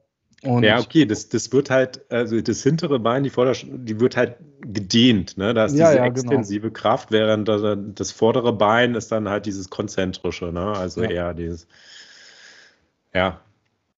Und 0.43 0.63
ja, 0.63 0.79
okay, 0.79 1.05
das, 1.05 1.29
das 1.29 1.53
wird 1.53 1.69
halt, 1.69 2.11
also 2.11 2.41
das 2.41 2.63
hintere 2.63 2.99
Bein, 2.99 3.25
die 3.25 3.31
Vorder 3.31 3.53
die 3.63 4.01
wird 4.01 4.17
halt 4.17 4.37
gedehnt, 4.63 5.37
ne? 5.37 5.53
Da 5.53 5.67
ist 5.67 5.77
ja, 5.77 5.89
diese 5.89 5.99
ja, 5.99 6.09
genau. 6.09 6.21
extensive 6.21 6.69
genau. 6.69 6.81
Kraft, 6.81 7.11
während 7.11 7.47
das 7.47 8.11
vordere 8.11 8.55
Bein 8.55 8.95
ist 8.95 9.13
dann 9.13 9.29
halt 9.29 9.45
dieses 9.45 9.69
konzentrische, 9.69 10.47
ne? 10.47 10.73
Also 10.73 11.03
ja. 11.03 11.11
eher 11.11 11.35
dieses, 11.35 11.67
ja. 13.13 13.41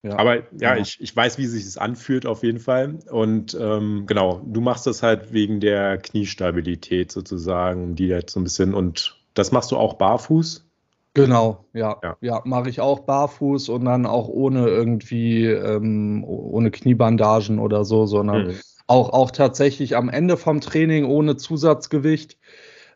Ja. 0.02 0.18
Aber 0.18 0.36
ja, 0.36 0.74
genau. 0.74 0.76
ich, 0.82 1.00
ich 1.00 1.14
weiß, 1.14 1.38
wie 1.38 1.46
sich 1.46 1.64
das 1.64 1.78
anfühlt 1.78 2.26
auf 2.26 2.42
jeden 2.42 2.58
Fall. 2.58 2.98
Und 3.10 3.56
ähm, 3.58 4.04
genau, 4.06 4.42
du 4.44 4.60
machst 4.60 4.86
das 4.86 5.02
halt 5.02 5.32
wegen 5.32 5.60
der 5.60 5.98
Kniestabilität 5.98 7.12
sozusagen, 7.12 7.94
die 7.94 8.08
jetzt 8.08 8.32
so 8.32 8.40
ein 8.40 8.44
bisschen, 8.44 8.74
und 8.74 9.16
das 9.34 9.52
machst 9.52 9.70
du 9.70 9.76
auch 9.76 9.94
barfuß? 9.94 10.68
Genau, 11.14 11.66
ja. 11.72 11.98
Ja, 12.02 12.16
ja 12.20 12.42
mache 12.44 12.68
ich 12.68 12.80
auch 12.80 13.00
barfuß 13.00 13.68
und 13.68 13.84
dann 13.84 14.06
auch 14.06 14.28
ohne 14.28 14.66
irgendwie, 14.66 15.46
ähm, 15.46 16.24
ohne 16.24 16.70
Kniebandagen 16.70 17.60
oder 17.60 17.84
so, 17.84 18.06
sondern 18.06 18.48
mhm. 18.48 18.54
auch, 18.88 19.10
auch 19.10 19.30
tatsächlich 19.30 19.96
am 19.96 20.08
Ende 20.08 20.36
vom 20.36 20.60
Training 20.60 21.04
ohne 21.04 21.36
Zusatzgewicht. 21.36 22.38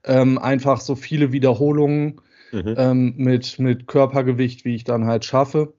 Ähm, 0.03 0.39
einfach 0.39 0.81
so 0.81 0.95
viele 0.95 1.33
Wiederholungen 1.33 2.21
mhm. 2.53 2.75
ähm, 2.77 3.15
mit, 3.17 3.59
mit 3.59 3.87
Körpergewicht, 3.87 4.65
wie 4.65 4.75
ich 4.75 4.85
dann 4.85 5.07
halt 5.07 5.25
schaffe. 5.25 5.75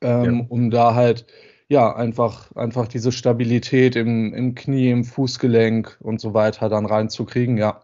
Ähm, 0.00 0.38
ja. 0.40 0.46
Um 0.48 0.70
da 0.70 0.94
halt, 0.94 1.26
ja, 1.68 1.94
einfach, 1.94 2.54
einfach 2.56 2.88
diese 2.88 3.12
Stabilität 3.12 3.96
im, 3.96 4.32
im 4.32 4.54
Knie, 4.54 4.90
im 4.90 5.04
Fußgelenk 5.04 5.98
und 6.00 6.20
so 6.20 6.34
weiter 6.34 6.68
dann 6.68 6.86
reinzukriegen, 6.86 7.58
ja. 7.58 7.80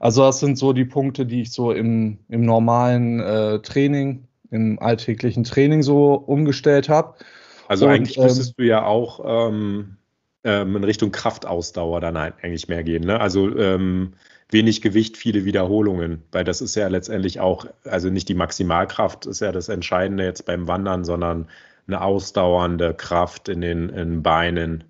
Also 0.00 0.22
das 0.22 0.40
sind 0.40 0.58
so 0.58 0.72
die 0.72 0.84
Punkte, 0.84 1.24
die 1.24 1.42
ich 1.42 1.52
so 1.52 1.72
im, 1.72 2.18
im 2.28 2.42
normalen 2.42 3.20
äh, 3.20 3.60
Training, 3.60 4.24
im 4.50 4.78
alltäglichen 4.78 5.44
Training 5.44 5.82
so 5.82 6.14
umgestellt 6.14 6.88
habe. 6.88 7.14
Also 7.68 7.86
Und, 7.86 7.92
eigentlich 7.92 8.18
müsstest 8.18 8.50
ähm, 8.50 8.54
du 8.58 8.64
ja 8.64 8.84
auch 8.84 9.20
ähm, 9.24 9.96
ähm, 10.44 10.76
in 10.76 10.84
Richtung 10.84 11.10
Kraftausdauer 11.10 12.00
dann 12.00 12.16
eigentlich 12.16 12.68
mehr 12.68 12.84
gehen. 12.84 13.04
Ne? 13.04 13.18
Also 13.18 13.56
ähm, 13.56 14.12
wenig 14.50 14.82
Gewicht, 14.82 15.16
viele 15.16 15.44
Wiederholungen, 15.44 16.22
weil 16.32 16.44
das 16.44 16.60
ist 16.60 16.74
ja 16.76 16.88
letztendlich 16.88 17.40
auch, 17.40 17.66
also 17.84 18.10
nicht 18.10 18.28
die 18.28 18.34
Maximalkraft 18.34 19.26
ist 19.26 19.40
ja 19.40 19.52
das 19.52 19.68
Entscheidende 19.68 20.24
jetzt 20.24 20.46
beim 20.46 20.68
Wandern, 20.68 21.04
sondern 21.04 21.48
eine 21.86 22.00
ausdauernde 22.00 22.94
Kraft 22.94 23.48
in 23.48 23.60
den 23.60 23.88
in 23.88 24.22
Beinen, 24.22 24.84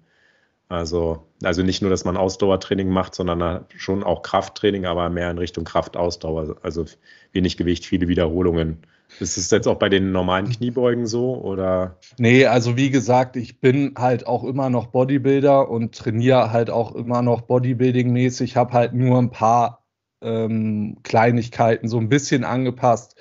also, 0.69 1.27
also 1.43 1.63
nicht 1.63 1.83
nur, 1.83 1.91
dass 1.91 2.05
man 2.05 2.17
Ausdauertraining 2.17 2.89
macht, 2.89 3.15
sondern 3.15 3.67
schon 3.77 4.03
auch 4.03 4.23
Krafttraining, 4.23 4.87
aber 4.87 5.09
mehr 5.11 5.31
in 5.31 5.39
Richtung 5.39 5.65
Kraftausdauer. 5.65 6.57
Also 6.63 6.87
wenig 7.33 7.57
Gewicht, 7.57 7.87
viele 7.87 8.09
Wiederholungen. 8.09 8.79
Ist 9.21 9.37
es 9.37 9.51
jetzt 9.51 9.69
auch 9.69 9.79
bei 9.79 9.89
den 9.89 10.13
normalen 10.13 10.49
Kniebeugen 10.49 11.07
so 11.07 11.41
oder? 11.41 11.99
Nee, 12.19 12.47
also 12.47 12.77
wie 12.77 12.91
gesagt, 12.91 13.37
ich 13.37 13.61
bin 13.61 13.95
halt 13.97 14.27
auch 14.27 14.45
immer 14.45 14.71
noch 14.71 14.89
Bodybuilder 14.89 15.69
und 15.69 15.95
trainiere 15.95 16.53
halt 16.53 16.71
auch 16.71 16.95
immer 16.95 17.23
noch 17.23 17.43
Bodybuilding-mäßig, 17.43 18.57
habe 18.57 18.73
halt 18.73 18.95
nur 18.95 19.19
ein 19.19 19.31
paar 19.31 19.85
ähm, 20.21 20.99
Kleinigkeiten 21.03 21.89
so 21.89 21.99
ein 21.99 22.09
bisschen 22.09 22.45
angepasst 22.45 23.17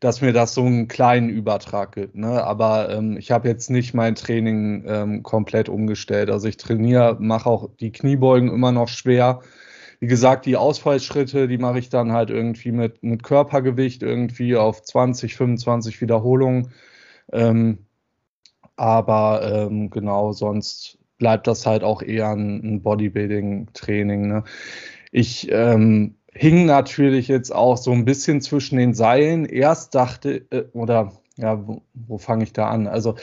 dass 0.00 0.20
mir 0.20 0.32
das 0.32 0.54
so 0.54 0.64
einen 0.64 0.88
kleinen 0.88 1.28
Übertrag 1.28 1.94
gibt. 1.94 2.14
Ne? 2.14 2.42
Aber 2.44 2.90
ähm, 2.90 3.16
ich 3.16 3.30
habe 3.30 3.48
jetzt 3.48 3.68
nicht 3.70 3.94
mein 3.94 4.14
Training 4.14 4.84
ähm, 4.86 5.22
komplett 5.22 5.68
umgestellt. 5.68 6.30
Also 6.30 6.48
ich 6.48 6.56
trainiere, 6.56 7.16
mache 7.18 7.48
auch 7.48 7.70
die 7.80 7.90
Kniebeugen 7.90 8.48
immer 8.52 8.72
noch 8.72 8.88
schwer. 8.88 9.40
Wie 10.00 10.06
gesagt, 10.06 10.46
die 10.46 10.56
Ausfallschritte, 10.56 11.48
die 11.48 11.58
mache 11.58 11.78
ich 11.78 11.88
dann 11.88 12.12
halt 12.12 12.30
irgendwie 12.30 12.72
mit, 12.72 13.02
mit 13.02 13.22
Körpergewicht 13.22 14.02
irgendwie 14.02 14.56
auf 14.56 14.82
20, 14.82 15.36
25 15.36 16.00
Wiederholungen. 16.00 16.72
Ähm, 17.32 17.86
aber 18.76 19.42
ähm, 19.42 19.90
genau, 19.90 20.32
sonst 20.32 20.98
bleibt 21.18 21.48
das 21.48 21.66
halt 21.66 21.82
auch 21.82 22.00
eher 22.02 22.30
ein, 22.30 22.60
ein 22.62 22.82
Bodybuilding-Training. 22.82 24.28
Ne? 24.28 24.44
Ich 25.10 25.50
ähm, 25.50 26.14
hing 26.32 26.66
natürlich 26.66 27.26
jetzt 27.26 27.52
auch 27.52 27.76
so 27.76 27.90
ein 27.92 28.04
bisschen 28.04 28.40
zwischen 28.40 28.78
den 28.78 28.94
Seilen. 28.94 29.44
Erst 29.44 29.94
dachte, 29.96 30.46
äh, 30.50 30.64
oder 30.72 31.12
ja, 31.36 31.66
wo, 31.66 31.82
wo 31.94 32.18
fange 32.18 32.44
ich 32.44 32.52
da 32.52 32.68
an? 32.68 32.86
Also 32.86 33.16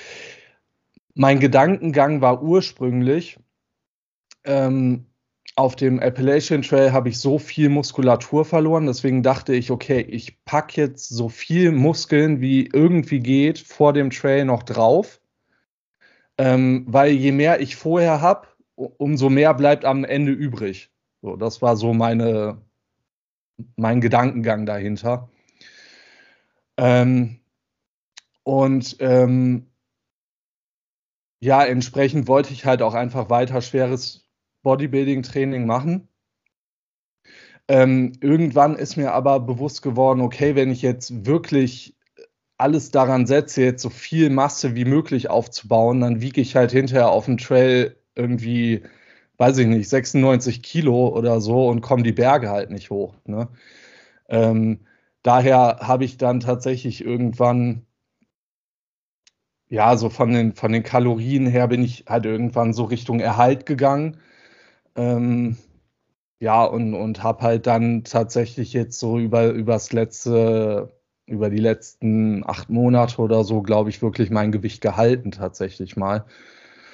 mein 1.13 1.39
Gedankengang 1.39 2.21
war 2.21 2.43
ursprünglich, 2.43 3.39
ähm, 4.43 5.05
auf 5.55 5.75
dem 5.75 5.99
Appalachian 5.99 6.63
Trail 6.63 6.91
habe 6.91 7.09
ich 7.09 7.19
so 7.19 7.39
viel 7.39 7.69
Muskulatur 7.69 8.43
verloren, 8.43 8.87
deswegen 8.87 9.23
dachte 9.23 9.53
ich, 9.53 9.71
okay, 9.71 10.01
ich 10.01 10.43
packe 10.43 10.81
jetzt 10.81 11.09
so 11.09 11.29
viel 11.29 11.71
Muskeln 11.71 12.41
wie 12.41 12.67
irgendwie 12.67 13.19
geht 13.19 13.59
vor 13.59 13.93
dem 13.93 14.09
Trail 14.09 14.45
noch 14.45 14.63
drauf, 14.63 15.21
ähm, 16.37 16.85
weil 16.87 17.11
je 17.11 17.31
mehr 17.31 17.61
ich 17.61 17.75
vorher 17.77 18.21
habe, 18.21 18.47
umso 18.75 19.29
mehr 19.29 19.53
bleibt 19.53 19.85
am 19.85 20.03
Ende 20.03 20.33
übrig. 20.33 20.91
So, 21.21 21.37
das 21.37 21.61
war 21.61 21.77
so 21.77 21.93
meine, 21.93 22.61
mein 23.77 24.01
Gedankengang 24.01 24.65
dahinter. 24.65 25.29
Ähm, 26.77 27.39
und 28.43 28.97
ähm, 28.99 29.67
ja, 31.39 31.63
entsprechend 31.63 32.27
wollte 32.27 32.51
ich 32.51 32.65
halt 32.65 32.81
auch 32.81 32.93
einfach 32.93 33.29
weiter 33.29 33.61
schweres 33.61 34.24
Bodybuilding-Training 34.65 35.65
machen. 35.65 36.09
Ähm, 37.69 38.11
irgendwann 38.21 38.75
ist 38.75 38.97
mir 38.97 39.13
aber 39.13 39.39
bewusst 39.39 39.81
geworden, 39.81 40.21
okay, 40.21 40.55
wenn 40.55 40.71
ich 40.71 40.81
jetzt 40.81 41.25
wirklich 41.25 41.95
alles 42.57 42.91
daran 42.91 43.25
setze, 43.27 43.63
jetzt 43.63 43.81
so 43.81 43.89
viel 43.89 44.29
Masse 44.29 44.75
wie 44.75 44.85
möglich 44.85 45.29
aufzubauen, 45.29 46.01
dann 46.01 46.21
wiege 46.21 46.41
ich 46.41 46.55
halt 46.55 46.71
hinterher 46.71 47.09
auf 47.09 47.25
dem 47.25 47.37
Trail 47.37 47.95
irgendwie 48.15 48.83
weiß 49.37 49.57
ich 49.59 49.67
nicht, 49.67 49.89
96 49.89 50.61
Kilo 50.63 51.09
oder 51.09 51.41
so 51.41 51.67
und 51.67 51.81
kommen 51.81 52.03
die 52.03 52.13
Berge 52.13 52.49
halt 52.49 52.71
nicht 52.71 52.89
hoch. 52.89 53.15
Ne? 53.25 53.49
Ähm, 54.29 54.81
daher 55.23 55.79
habe 55.81 56.05
ich 56.05 56.17
dann 56.17 56.39
tatsächlich 56.39 57.03
irgendwann, 57.05 57.85
ja, 59.67 59.97
so 59.97 60.09
von 60.09 60.31
den, 60.31 60.53
von 60.53 60.71
den 60.71 60.83
Kalorien 60.83 61.47
her 61.47 61.67
bin 61.67 61.83
ich 61.83 62.05
halt 62.07 62.25
irgendwann 62.25 62.73
so 62.73 62.85
Richtung 62.85 63.19
Erhalt 63.19 63.65
gegangen. 63.65 64.17
Ähm, 64.95 65.57
ja, 66.39 66.63
und, 66.63 66.93
und 66.93 67.23
habe 67.23 67.43
halt 67.43 67.67
dann 67.67 68.03
tatsächlich 68.03 68.73
jetzt 68.73 68.99
so 68.99 69.17
über 69.19 69.47
übers 69.47 69.93
letzte, 69.93 70.91
über 71.25 71.49
die 71.49 71.59
letzten 71.59 72.43
acht 72.47 72.69
Monate 72.69 73.21
oder 73.21 73.43
so, 73.43 73.61
glaube 73.61 73.89
ich, 73.89 74.01
wirklich 74.01 74.29
mein 74.29 74.51
Gewicht 74.51 74.81
gehalten 74.81 75.31
tatsächlich 75.31 75.95
mal. 75.95 76.25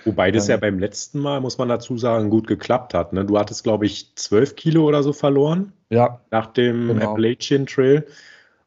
Wobei 0.06 0.32
das 0.32 0.48
ja 0.48 0.58
beim 0.58 0.80
letzten 0.80 1.20
Mal, 1.20 1.42
muss 1.42 1.58
man 1.58 1.70
dazu 1.70 1.98
sagen, 1.98 2.30
gut 2.30 2.48
geklappt 2.48 2.94
hat. 2.94 3.14
Ne? 3.14 3.26
Du 3.26 3.38
hattest, 3.38 3.64
glaube 3.64 3.86
ich, 3.86 4.16
12 4.16 4.56
Kilo 4.56 4.84
oder 4.84 5.04
so 5.04 5.14
verloren. 5.14 5.74
Ja. 5.90 6.22
Nach 6.32 6.48
dem 6.48 6.88
genau. 6.88 7.12
Appalachian 7.12 7.66
Trail. 7.66 8.08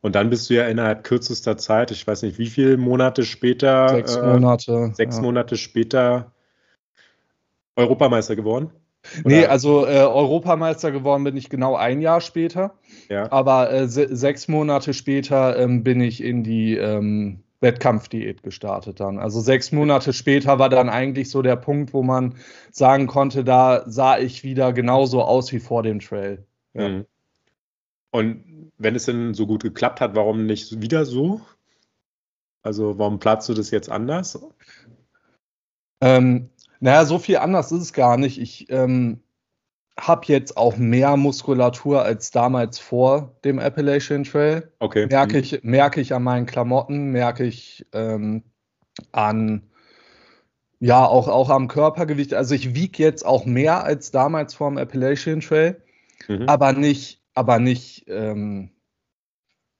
Und 0.00 0.14
dann 0.14 0.30
bist 0.30 0.50
du 0.50 0.54
ja 0.54 0.66
innerhalb 0.66 1.02
kürzester 1.02 1.56
Zeit, 1.56 1.90
ich 1.90 2.06
weiß 2.06 2.22
nicht, 2.22 2.38
wie 2.38 2.46
viele 2.46 2.76
Monate 2.76 3.24
später. 3.24 3.88
Sechs 3.88 4.16
äh, 4.16 4.22
Monate. 4.22 4.92
Sechs 4.94 5.16
ja. 5.16 5.22
Monate 5.22 5.56
später 5.56 6.32
Europameister 7.74 8.36
geworden. 8.36 8.70
Oder? 9.24 9.28
Nee, 9.28 9.46
also 9.46 9.86
äh, 9.86 9.98
Europameister 9.98 10.90
geworden 10.90 11.24
bin 11.24 11.36
ich 11.36 11.50
genau 11.50 11.76
ein 11.76 12.00
Jahr 12.00 12.20
später. 12.20 12.74
Ja. 13.08 13.30
Aber 13.30 13.72
äh, 13.72 13.88
se 13.88 14.14
sechs 14.14 14.48
Monate 14.48 14.94
später 14.94 15.58
ähm, 15.58 15.82
bin 15.84 16.00
ich 16.00 16.22
in 16.22 16.42
die 16.42 16.76
ähm, 16.76 17.40
Wettkampfdiät 17.60 18.42
gestartet 18.42 19.00
dann. 19.00 19.18
Also 19.18 19.40
sechs 19.40 19.72
Monate 19.72 20.12
später 20.12 20.58
war 20.58 20.68
dann 20.68 20.88
eigentlich 20.88 21.30
so 21.30 21.42
der 21.42 21.56
Punkt, 21.56 21.92
wo 21.92 22.02
man 22.02 22.34
sagen 22.70 23.06
konnte, 23.06 23.44
da 23.44 23.84
sah 23.86 24.18
ich 24.18 24.44
wieder 24.44 24.72
genauso 24.72 25.22
aus 25.22 25.52
wie 25.52 25.60
vor 25.60 25.82
dem 25.82 26.00
Trail. 26.00 26.44
Ja. 26.74 26.88
Mhm. 26.88 27.06
Und 28.10 28.70
wenn 28.78 28.94
es 28.94 29.06
denn 29.06 29.34
so 29.34 29.46
gut 29.46 29.62
geklappt 29.62 30.00
hat, 30.00 30.14
warum 30.14 30.46
nicht 30.46 30.80
wieder 30.80 31.04
so? 31.04 31.40
Also 32.62 32.98
warum 32.98 33.18
platzt 33.18 33.48
du 33.48 33.54
das 33.54 33.70
jetzt 33.70 33.90
anders? 33.90 34.38
Ähm, 36.00 36.50
naja, 36.84 37.06
so 37.06 37.18
viel 37.18 37.38
anders 37.38 37.72
ist 37.72 37.80
es 37.80 37.92
gar 37.94 38.18
nicht. 38.18 38.38
Ich 38.38 38.70
ähm, 38.70 39.22
habe 39.98 40.26
jetzt 40.26 40.58
auch 40.58 40.76
mehr 40.76 41.16
Muskulatur 41.16 42.02
als 42.02 42.30
damals 42.30 42.78
vor 42.78 43.36
dem 43.42 43.58
Appalachian 43.58 44.24
Trail. 44.24 44.70
Okay. 44.80 45.06
Merke 45.06 45.38
ich, 45.38 45.64
merke 45.64 46.02
ich 46.02 46.12
an 46.12 46.22
meinen 46.22 46.44
Klamotten, 46.44 47.06
merke 47.06 47.44
ich 47.44 47.86
ähm, 47.94 48.42
an, 49.12 49.70
ja, 50.78 51.06
auch, 51.06 51.28
auch 51.28 51.48
am 51.48 51.68
Körpergewicht. 51.68 52.34
Also 52.34 52.54
ich 52.54 52.74
wiege 52.74 53.02
jetzt 53.02 53.24
auch 53.24 53.46
mehr 53.46 53.82
als 53.82 54.10
damals 54.10 54.52
vor 54.52 54.68
dem 54.68 54.76
Appalachian 54.76 55.40
Trail, 55.40 55.80
mhm. 56.28 56.50
aber 56.50 56.74
nicht, 56.74 57.22
aber 57.32 57.60
nicht, 57.60 58.04
ähm, 58.08 58.68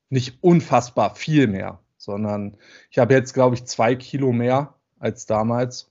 nicht 0.08 0.42
unfassbar 0.42 1.16
viel 1.16 1.48
mehr, 1.48 1.80
sondern 1.98 2.56
ich 2.90 2.96
habe 2.96 3.12
jetzt, 3.12 3.34
glaube 3.34 3.56
ich, 3.56 3.66
zwei 3.66 3.94
Kilo 3.94 4.32
mehr 4.32 4.72
als 4.98 5.26
damals. 5.26 5.90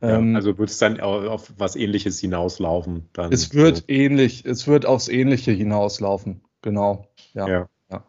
Ja, 0.00 0.16
ähm, 0.16 0.34
also 0.34 0.56
wird 0.58 0.70
es 0.70 0.78
dann 0.78 1.00
auf 1.00 1.52
was 1.58 1.76
ähnliches 1.76 2.20
hinauslaufen? 2.20 3.08
Dann 3.12 3.32
es 3.32 3.54
wird 3.54 3.78
so. 3.78 3.84
ähnlich, 3.88 4.44
es 4.46 4.66
wird 4.66 4.86
aufs 4.86 5.08
Ähnliche 5.08 5.52
hinauslaufen, 5.52 6.40
genau. 6.62 7.06
Ja. 7.34 7.48
ja. 7.48 7.68
ja. 7.90 8.04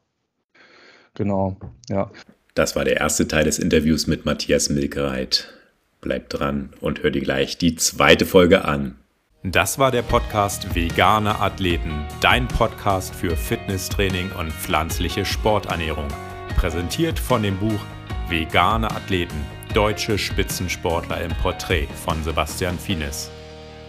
Genau, 1.14 1.58
ja. 1.90 2.12
Das 2.54 2.76
war 2.76 2.86
der 2.86 2.98
erste 2.98 3.28
Teil 3.28 3.46
des 3.46 3.60
Interviews 3.60 4.08
mit 4.08 4.26
Matthias 4.26 4.70
Milkereit. 4.70 5.54
Bleibt 6.00 6.40
dran 6.40 6.72
und 6.82 7.04
hör 7.04 7.12
dir 7.12 7.22
gleich 7.22 7.58
die 7.58 7.76
zweite 7.76 8.26
Folge 8.26 8.66
an. 8.66 8.96
Das 9.44 9.80
war 9.80 9.92
der 9.92 10.04
Podcast 10.04 10.76
Vegane 10.76 11.40
Athleten, 11.40 12.06
dein 12.22 12.48
Podcast 12.48 13.16
für 13.16 13.36
Fitnesstraining 13.36 14.32
und 14.40 14.52
pflanzliche 14.52 15.26
Sporternährung. 15.26 16.08
Präsentiert 16.56 17.18
von 17.18 17.42
dem 17.42 17.58
Buch 17.58 17.80
Vegane 18.30 18.90
Athleten 18.92 19.61
Deutsche 19.74 20.18
Spitzensportler 20.18 21.22
im 21.22 21.32
Porträt 21.42 21.88
von 21.88 22.22
Sebastian 22.24 22.78
Fienes. 22.78 23.32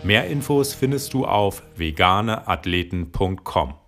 Mehr 0.05 0.29
Infos 0.29 0.75
findest 0.75 1.13
du 1.13 1.27
auf 1.27 1.65
veganeathleten.com. 1.75 3.82